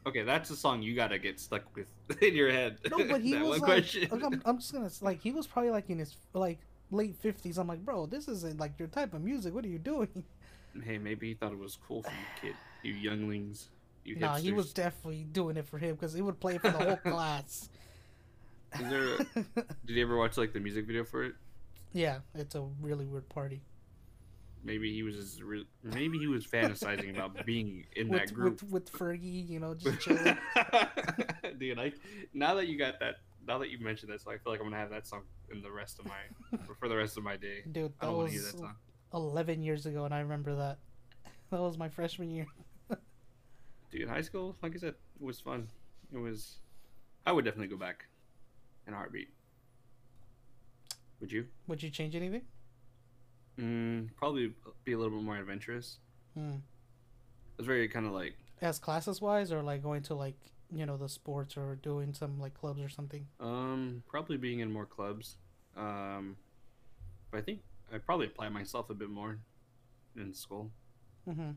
[0.09, 1.87] Okay, that's a song you gotta get stuck with
[2.23, 2.79] in your head.
[2.91, 5.99] No, but he was like, I'm, I'm just gonna like he was probably like in
[5.99, 6.59] his like
[6.91, 7.59] late fifties.
[7.59, 9.55] I'm like, bro, this isn't like your type of music.
[9.55, 10.09] What are you doing?
[10.85, 12.55] Hey, maybe he thought it was cool for you, kid.
[12.85, 13.71] You younglings.
[14.05, 16.71] You Nah, he was definitely doing it for him because he would play it for
[16.71, 17.69] the whole class.
[18.79, 19.15] Is there?
[19.15, 19.43] A,
[19.87, 21.35] did you ever watch like the music video for it?
[21.93, 23.63] yeah, it's a really weird party
[24.65, 28.63] Maybe he was just re- maybe he was fantasizing about being in with that group.
[28.63, 30.37] with with Fergie, you know, just chilling.
[31.59, 31.93] Dude, I
[32.35, 34.67] now that you got that, now that you mentioned that, so I feel like I'm
[34.67, 37.63] gonna have that song in the rest of my for the rest of my day.
[37.71, 38.75] Dude, I that don't want hear was that song.
[39.15, 40.79] 11 years ago, and I remember that.
[41.51, 42.47] That was my freshman year.
[43.91, 45.67] Dude, high school, like I said, it was fun.
[46.13, 46.59] It was.
[47.25, 48.05] I would definitely go back
[48.87, 49.29] in a heartbeat.
[51.21, 51.47] Would you?
[51.69, 52.43] Would you change anything?
[53.59, 54.53] Mm, probably
[54.85, 55.99] be a little bit more adventurous.
[56.35, 56.51] Hmm.
[56.51, 60.37] It was very kind of like As classes wise, or like going to like
[60.71, 63.27] you know the sports or doing some like clubs or something.
[63.41, 65.37] Um, probably being in more clubs.
[65.77, 66.37] Um,
[67.31, 67.61] but I think
[67.93, 69.39] I probably apply myself a bit more
[70.17, 70.71] in school.
[71.29, 71.51] Mm-hmm.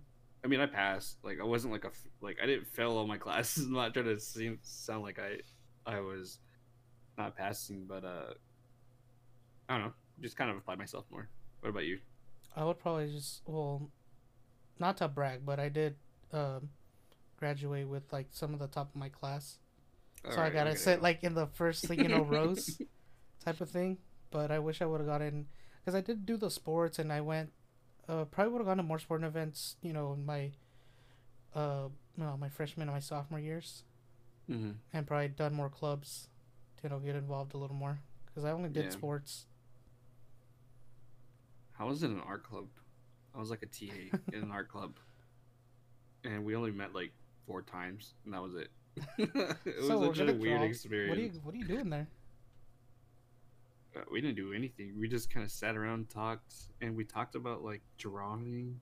[0.43, 1.17] I mean, I passed.
[1.23, 1.91] Like, I wasn't like a
[2.21, 3.65] like I didn't fail all my classes.
[3.65, 5.39] I'm not trying to seem sound like I
[5.85, 6.39] I was
[7.17, 8.33] not passing, but uh,
[9.69, 9.93] I don't know.
[10.19, 11.29] Just kind of applied myself more.
[11.61, 11.99] What about you?
[12.55, 13.89] I would probably just well,
[14.79, 15.95] not to brag, but I did
[16.33, 16.69] um,
[17.37, 19.59] graduate with like some of the top of my class.
[20.29, 20.75] so I gotta okay.
[20.75, 22.79] sit like in the first like you know rows
[23.45, 23.97] type of thing.
[24.31, 25.47] But I wish I would have gotten
[25.79, 27.51] because I did do the sports and I went.
[28.09, 29.77] Uh, probably would have gone to more sporting events.
[29.81, 30.51] You know, in my
[31.55, 33.83] uh, my freshman and my sophomore years,
[34.49, 34.75] Mhm.
[34.93, 36.29] and probably done more clubs.
[36.77, 38.91] To, you know, get involved a little more because I only did Yeah.
[38.91, 39.45] sports.
[41.81, 42.67] I was in an art club.
[43.33, 44.93] I was like a TA in an art club,
[46.23, 47.11] and we only met like
[47.47, 48.69] four times, and that was it.
[49.17, 51.09] it was So we're such a weird experience.
[51.09, 52.07] What are you What are you doing there?
[53.95, 54.93] Uh, we didn't do anything.
[54.99, 58.79] We just kind of sat around, talked, and we talked about like drawing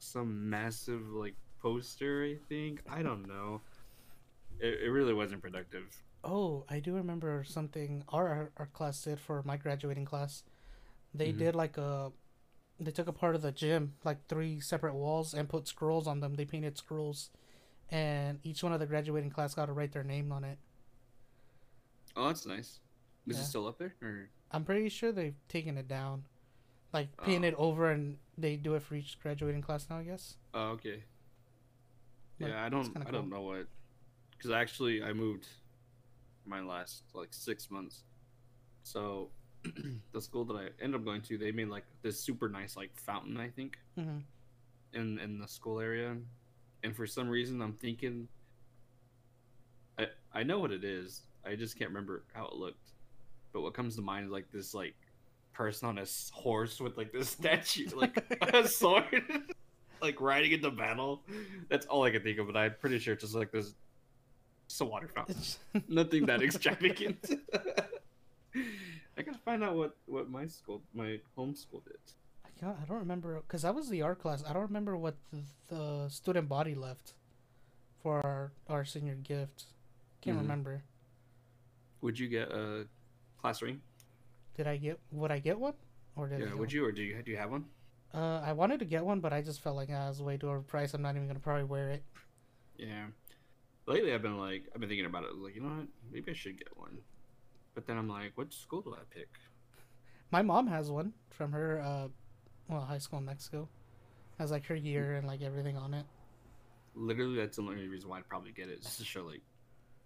[0.00, 2.24] some massive like poster.
[2.24, 3.60] I think I don't know.
[4.58, 6.02] It, it really wasn't productive.
[6.24, 10.42] Oh, I do remember something our our, class did for my graduating class.
[11.14, 11.38] They Mhm.
[11.38, 12.12] did like a
[12.80, 16.20] they took a part of the gym, like three separate walls and put scrolls on
[16.20, 16.34] them.
[16.34, 17.30] They painted scrolls
[17.90, 20.58] and each one of the graduating class got to write their name on it.
[22.16, 22.80] Oh, that's nice.
[23.26, 23.42] Is Yeah.
[23.42, 23.94] it still up there?
[24.02, 26.24] Or I'm pretty sure they've taken it down.
[26.92, 27.54] Like Oh.
[27.56, 30.36] over and they do it for each graduating class now, I guess.
[30.54, 31.04] oh, okay.
[32.38, 32.96] But Yeah, I don't.
[33.06, 33.66] I don't know what.
[34.30, 35.46] Because actually, I moved
[36.46, 38.02] my last like six months.
[38.82, 39.30] So
[40.12, 42.94] the school that I ended up going to, they made like this super nice like
[42.96, 43.36] fountain.
[43.38, 43.78] I think.
[43.98, 44.22] Mhm.
[44.92, 46.16] in in the school area,
[46.82, 48.28] and for some reason I'm thinking.
[49.98, 51.22] I I know what it is.
[51.44, 52.92] I just can't remember how it looked,
[53.52, 54.94] but what comes to mind is like this like
[55.52, 58.16] person on a horse with like this statue, like
[58.54, 59.22] a sword,
[60.02, 61.22] like riding into battle.
[61.68, 62.46] That's all I can think of.
[62.46, 63.74] But I'm pretty sure it's just like this.
[64.66, 65.36] It's a water fountain.
[65.88, 67.18] Nothing that extravagant.
[69.20, 71.98] I gotta find out what what my school, my home school did.
[72.44, 74.42] I can't, I don't remember because that was the art class.
[74.48, 75.42] I don't remember what the,
[75.74, 77.14] the student body left
[78.02, 79.64] for our, our senior gift.
[80.22, 80.42] Can't Mhm.
[80.42, 80.82] remember.
[82.00, 82.86] Would you get a
[83.40, 83.80] class ring?
[84.56, 84.98] Did I get?
[85.12, 85.74] Would I get one?
[86.16, 87.66] Or did Yeah, would you or do you do you have one?
[88.12, 90.46] Uh, I wanted to get one, but I just felt like ah, was way too
[90.46, 90.94] overpriced.
[90.94, 92.02] I'm not even gonna probably wear it.
[92.76, 93.06] Yeah.
[93.86, 95.34] Lately, I've been like, I've been thinking about it.
[95.36, 95.86] Like, you know what?
[96.12, 96.98] Maybe I should get one.
[97.74, 99.28] But then I'm like, what school do I pick?
[100.30, 102.08] My mom has one from her uh,
[102.68, 103.68] well, high school in Mexico.
[104.38, 106.06] Has like her year and like everything on it.
[106.94, 109.42] Literally, that's the only reason why I'd probably get it, just to show like,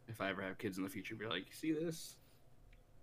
[0.08, 2.16] if I ever have kids in the future, be like, see this?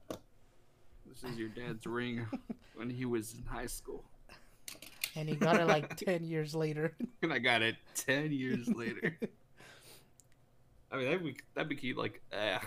[0.10, 2.26] This is your dad's ring
[2.76, 4.04] when he was in high school,
[5.16, 6.96] And he got it like ten years later.
[7.22, 9.18] and I got it ten years later.
[10.92, 11.98] I mean, that'd be that'd be cute.
[11.98, 12.62] Like, ah,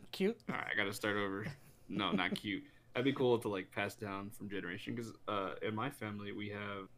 [0.12, 0.38] Cute.
[0.48, 1.46] all right, I gotta start over.
[1.88, 2.62] No, not cute.
[2.94, 6.48] That'd be cool to like pass down from generation because uh, in my family we
[6.50, 6.88] have,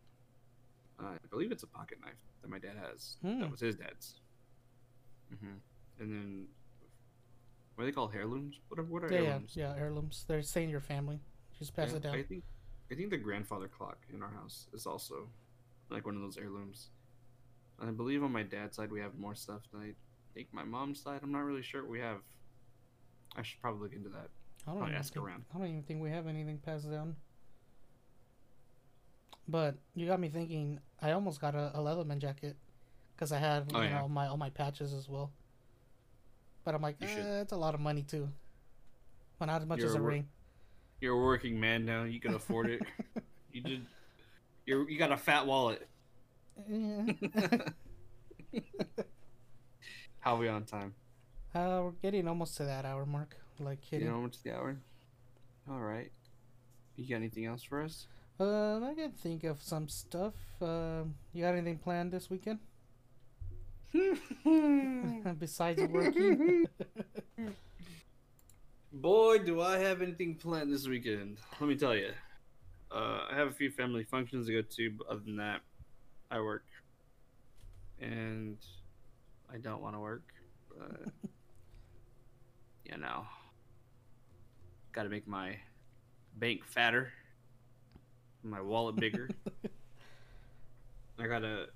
[1.01, 3.17] uh, I believe it's a pocket knife that my dad has.
[3.23, 3.41] Hmm.
[3.41, 4.21] That was his dad's.
[5.31, 5.55] hmm
[6.01, 6.47] And then,
[7.75, 8.13] what are they called?
[8.15, 8.57] Heirlooms?
[8.69, 9.53] What are what are Yeah, heirlooms?
[9.57, 9.75] yeah.
[9.77, 10.25] Heirlooms.
[10.29, 11.21] They're saying your family.
[11.59, 12.15] Just pass Yeah, it down.
[12.17, 12.43] I think
[12.91, 15.29] I think the grandfather clock in our house is also
[15.91, 16.91] like one of those heirlooms.
[17.81, 19.93] And I believe on my dad's side we have more stuff than I
[20.35, 21.21] think my mom's side.
[21.23, 21.85] I'm not really sure.
[21.87, 22.19] We have.
[23.37, 24.29] I should probably look into that.
[24.67, 25.45] I don't Probably even ask think, around.
[25.55, 27.17] I don't even think we have anything passed down.
[29.47, 30.81] But you got me thinking.
[31.03, 32.57] I almost got a, a letterman jacket
[33.15, 34.01] because I had Oh, you yeah.
[34.01, 35.33] know my all my patches as well.
[36.65, 38.31] But I'm like, eh, it's a lot of money too.
[39.39, 40.29] But not as much You're as a wor- ring.
[41.01, 42.05] You're a working man now.
[42.05, 42.81] You can afford it.
[43.53, 43.85] you did.
[44.65, 45.87] You're you got a fat wallet.
[46.71, 47.05] Yeah.
[50.21, 50.95] How are we on time?
[51.55, 53.37] Uh, we're getting almost to that hour mark.
[53.59, 54.13] Like You hitting.
[54.15, 54.77] know what's the hour?
[55.71, 56.11] All right.
[56.97, 58.07] You got anything else for us?
[58.39, 60.35] Uh, I can think of some stuff.
[60.61, 62.59] Uh, you got anything planned this weekend
[65.39, 66.67] besides working?
[68.93, 71.39] Boy, do I have anything planned this weekend.
[71.61, 72.11] Let me tell you.
[72.93, 75.61] Uh, I have a few family functions to go to, but other than that,
[76.31, 76.65] I work.
[78.01, 78.57] And
[79.53, 80.23] I don't want to work,
[80.69, 81.13] but
[82.85, 83.25] you know,
[84.93, 85.57] got to make my
[86.37, 87.13] bank fatter,
[88.43, 89.29] my wallet bigger.
[91.19, 91.67] I gotta.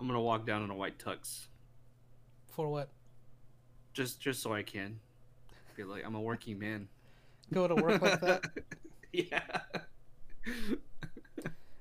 [0.00, 1.46] I'm gonna walk down in a white tux,
[2.48, 2.90] For what?
[3.94, 5.00] just just so I can
[5.74, 6.88] feel like I'm a working man.
[7.52, 8.44] Go to work like that?
[9.12, 9.40] yeah.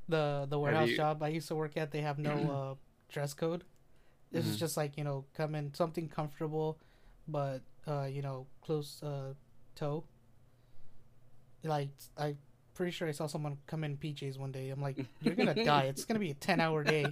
[0.10, 2.76] the the warehouse you- job I used to work at, they have no uh,
[3.12, 3.64] dress code.
[4.32, 4.60] This is Mhm.
[4.60, 6.78] just like you know, come in something comfortable,
[7.28, 9.34] but uh, you know, close uh,
[9.76, 10.04] toe.
[11.64, 12.36] Like I,
[12.76, 14.70] pretty sure I saw someone come in PJs one day.
[14.70, 15.84] I'm like, you're gonna die.
[15.84, 17.08] It's gonna be a ten hour day.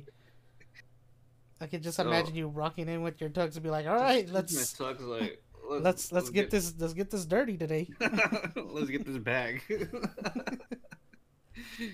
[1.59, 3.95] I can just So- imagine you rocking in with your tugs and be like, all
[3.95, 7.89] right, let's tux like let's let's get this let's get this dirty today.
[8.55, 9.61] let's get this bag.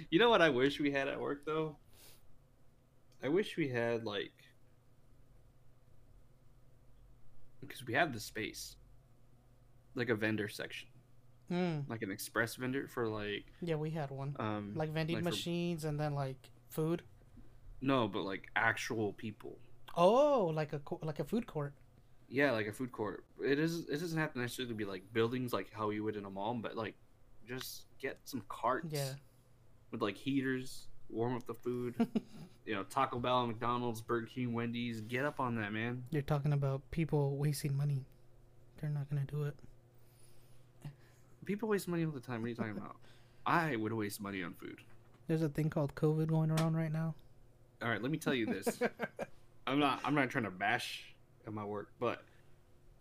[0.09, 1.77] you know what I wish we had at work though?
[3.23, 4.33] I wish we had like
[7.61, 8.75] because we have the space.
[9.95, 10.87] Like a vendor section.
[11.51, 15.23] Mm, Like an express vendor for like yeah, we had one um like vending like
[15.25, 17.01] for- machines and then like food.
[17.81, 19.57] no, but like actual people.
[19.97, 21.73] Oh, like a like a food court.
[22.29, 23.25] Yeah, like a food court.
[23.43, 23.89] It is.
[23.89, 26.53] It doesn't have to necessarily be like buildings, like how you would in a mall,
[26.53, 26.95] but like
[27.45, 28.87] just get some carts.
[28.93, 29.09] Yeah.
[29.91, 31.95] With like heaters, warm up the food.
[32.65, 35.01] you know, Taco Bell, McDonald's, Burger King, Wendy's.
[35.01, 36.03] Get up on that, man.
[36.09, 38.05] You're talking about people wasting money.
[38.79, 39.55] They're not gonna do it.
[41.45, 42.41] People waste money all the time.
[42.41, 42.95] What are you talking about?
[43.45, 44.77] I would waste money on food.
[45.27, 47.15] There's a thing called COVID going around right now.
[47.81, 48.79] All right, let me tell you this.
[49.67, 50.01] I'm not.
[50.03, 51.15] I'm not trying to bash
[51.47, 52.23] at my work, but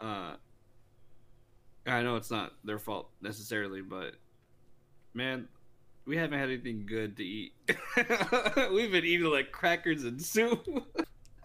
[0.00, 0.34] uh,
[1.86, 4.14] I know it's not their fault necessarily, but
[5.14, 5.48] man,
[6.10, 7.52] we haven't had anything good to eat.
[8.72, 10.66] We've been eating like crackers and soup.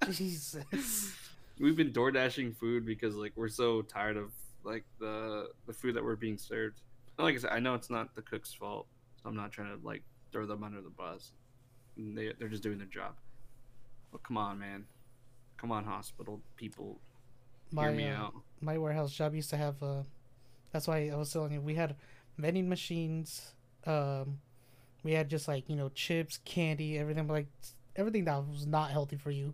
[0.10, 1.14] Jesus.
[1.60, 4.32] We've been door dashing food because like we're so tired of
[4.64, 6.82] like the the food that we're being served.
[7.20, 8.88] Like I said, I know it's not the cook's fault,
[9.22, 10.02] so I'm not trying to like
[10.32, 11.30] throw them under the bus.
[11.96, 13.14] They they're just doing their job.
[14.12, 14.86] But come on, man.
[15.58, 16.98] Come on, hospital people.
[17.72, 18.34] My Hear me uh, out.
[18.62, 20.02] my warehouse job used to have uh
[20.72, 21.96] that's why I was telling you we had
[22.40, 23.54] vending machines,
[23.86, 24.40] um
[25.06, 27.46] we had just like, you know, chips, candy, everything like
[27.96, 29.54] everything that was not healthy for you.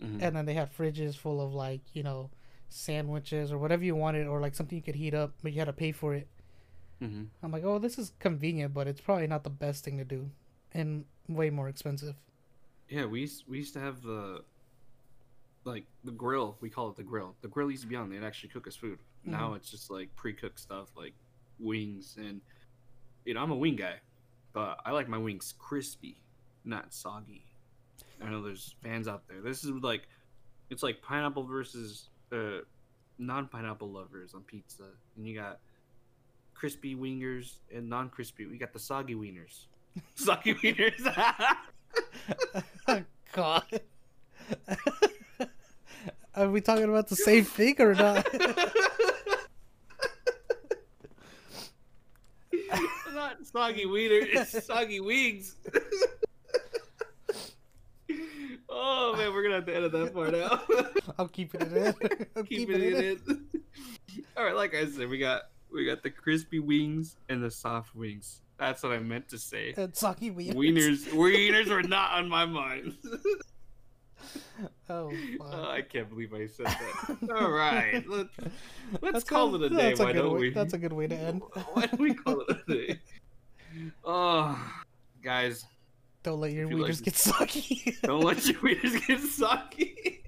[0.00, 0.22] Mhm.
[0.22, 2.30] And then they had fridges full of like, you know,
[2.70, 5.66] sandwiches or whatever you wanted or like something you could heat up, but you had
[5.66, 6.26] to pay for it.
[7.02, 7.28] Mhm.
[7.42, 10.30] I'm like, oh, this is convenient, but it's probably not the best thing to do,
[10.72, 12.16] and way more expensive.
[12.88, 14.42] Yeah, we used, we used to have the
[15.64, 16.56] like the grill.
[16.60, 17.36] We call it the grill.
[17.42, 18.08] The grill used to be on.
[18.08, 18.98] They'd actually cook us food.
[19.24, 21.12] Now it's just like pre-cooked stuff like
[21.58, 22.40] wings and
[23.26, 23.96] you know I'm a wing guy,
[24.52, 26.20] but I like my wings crispy,
[26.64, 27.44] not soggy.
[28.22, 29.40] I know there's fans out there.
[29.40, 30.08] This is like
[30.70, 32.60] it's like pineapple versus uh,
[33.18, 34.84] non-pineapple lovers on pizza,
[35.16, 35.60] and you got
[36.54, 38.46] crispy wingers and non-crispy.
[38.46, 39.66] We got the soggy wieners.
[40.14, 41.04] Soggy wieners.
[43.32, 43.62] God,
[46.34, 48.26] Are we talking about the same thing or not?
[53.14, 55.56] Not soggy wiener, it's soggy wings.
[58.68, 60.62] oh man, we're gonna have to edit that part out.
[61.18, 61.94] I'm keeping it in.
[62.36, 63.46] I'm Keeping it in.
[64.36, 65.42] All right, like I said, we got
[65.72, 68.42] we got the crispy wings and the soft wings.
[68.58, 69.74] That's what I meant to say.
[69.76, 70.54] And soggy wieners.
[70.54, 72.96] Wieners, wieners were not on my mind.
[74.90, 75.70] Oh, Oh.
[75.70, 77.18] I can't believe I said that.
[77.36, 78.30] All right, let's
[79.00, 79.92] let's call a- it a day.
[79.92, 80.50] a Why don't way- we?
[80.50, 81.42] That's a good way to end.
[81.74, 82.98] Why don't we call it a day?
[84.04, 84.58] Oh,
[85.22, 85.64] guys,
[86.22, 88.00] Don't let your you like get sucky.
[88.02, 90.18] don't let your wieners get sucky.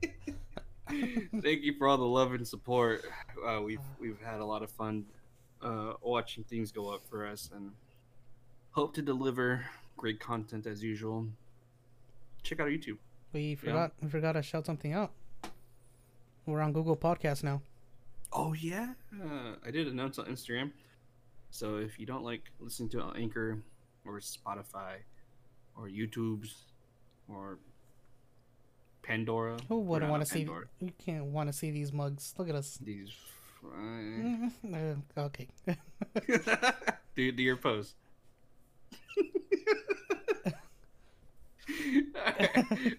[1.42, 3.05] Thank you for all the love and support.
[3.46, 5.05] Uh, we've we've had a lot of fun
[5.62, 7.70] uh, watching things go up for us, and
[8.72, 9.64] hope to deliver
[9.96, 11.26] great content as usual.
[12.42, 12.98] Check out our YouTube.
[13.32, 13.92] We forgot.
[14.03, 15.12] We forgot to shout something out.
[16.46, 17.62] We're on Google Podcast now.
[18.32, 20.70] Oh yeah, uh, I did announce on Instagram.
[21.51, 23.59] So if you don't like listening to Anchor
[24.05, 24.96] or Spotify
[25.76, 26.55] or YouTube's
[27.28, 27.59] or
[29.03, 30.48] Pandora, Who wouldn't want to see?
[30.80, 32.34] You can't want to see these mugs.
[32.38, 32.78] Look at us.
[32.82, 33.11] these?
[33.64, 35.48] uh, Mm, uh, okay.
[37.16, 37.94] do do your pose.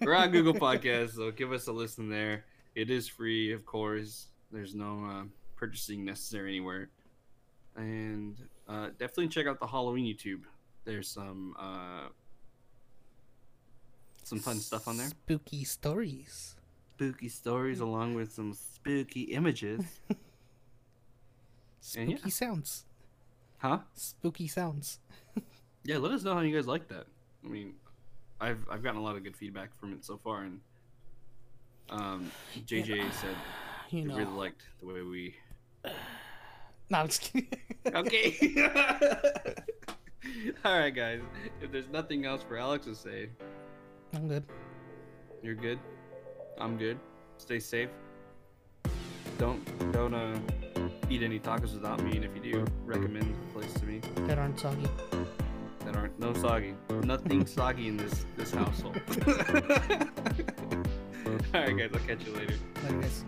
[0.02, 2.46] We're on Google Podcasts, so give us a listen there.
[2.76, 4.28] It is free, of course.
[4.52, 5.24] There's no uh,
[5.56, 6.90] purchasing necessary anywhere.
[7.76, 10.42] And uh, definitely check out the Halloween YouTube.
[10.84, 12.10] There's some uh,
[14.24, 15.08] some fun stuff on there.
[15.08, 16.56] Spooky stories.
[16.96, 19.82] Spooky stories along with some spooky images.
[21.82, 22.30] Spooky yeah.
[22.30, 22.86] sounds.
[23.58, 23.80] Huh?
[23.94, 25.00] Spooky sounds.
[25.84, 27.08] Yeah, let us know how you guys like that.
[27.44, 27.74] I mean,
[28.40, 30.60] I've I've gotten a lot of good feedback from it so far, and
[31.90, 32.32] um,
[32.68, 33.36] JJ said
[33.90, 35.36] You he really liked the way we.
[36.92, 37.48] No, I'm just kidding.
[37.96, 38.38] Okay.
[40.64, 41.20] All right, guys.
[41.62, 43.30] If there's nothing else for Alex to say,
[44.14, 44.44] I'm good.
[45.42, 45.80] you're good.
[46.60, 47.00] I'm good.
[47.38, 47.90] Stay safe.
[49.40, 49.60] Don't
[49.92, 50.38] don't uh
[51.10, 54.38] eat any tacos without me, and if you do, recommend a place to me That
[54.38, 54.88] aren't soggy.
[55.86, 56.76] that aren't no soggy.
[57.04, 59.02] Nothing soggy in this this household.
[61.54, 61.90] All right, guys.
[61.94, 62.54] I'll catch you later.
[62.84, 63.24] Later, guys.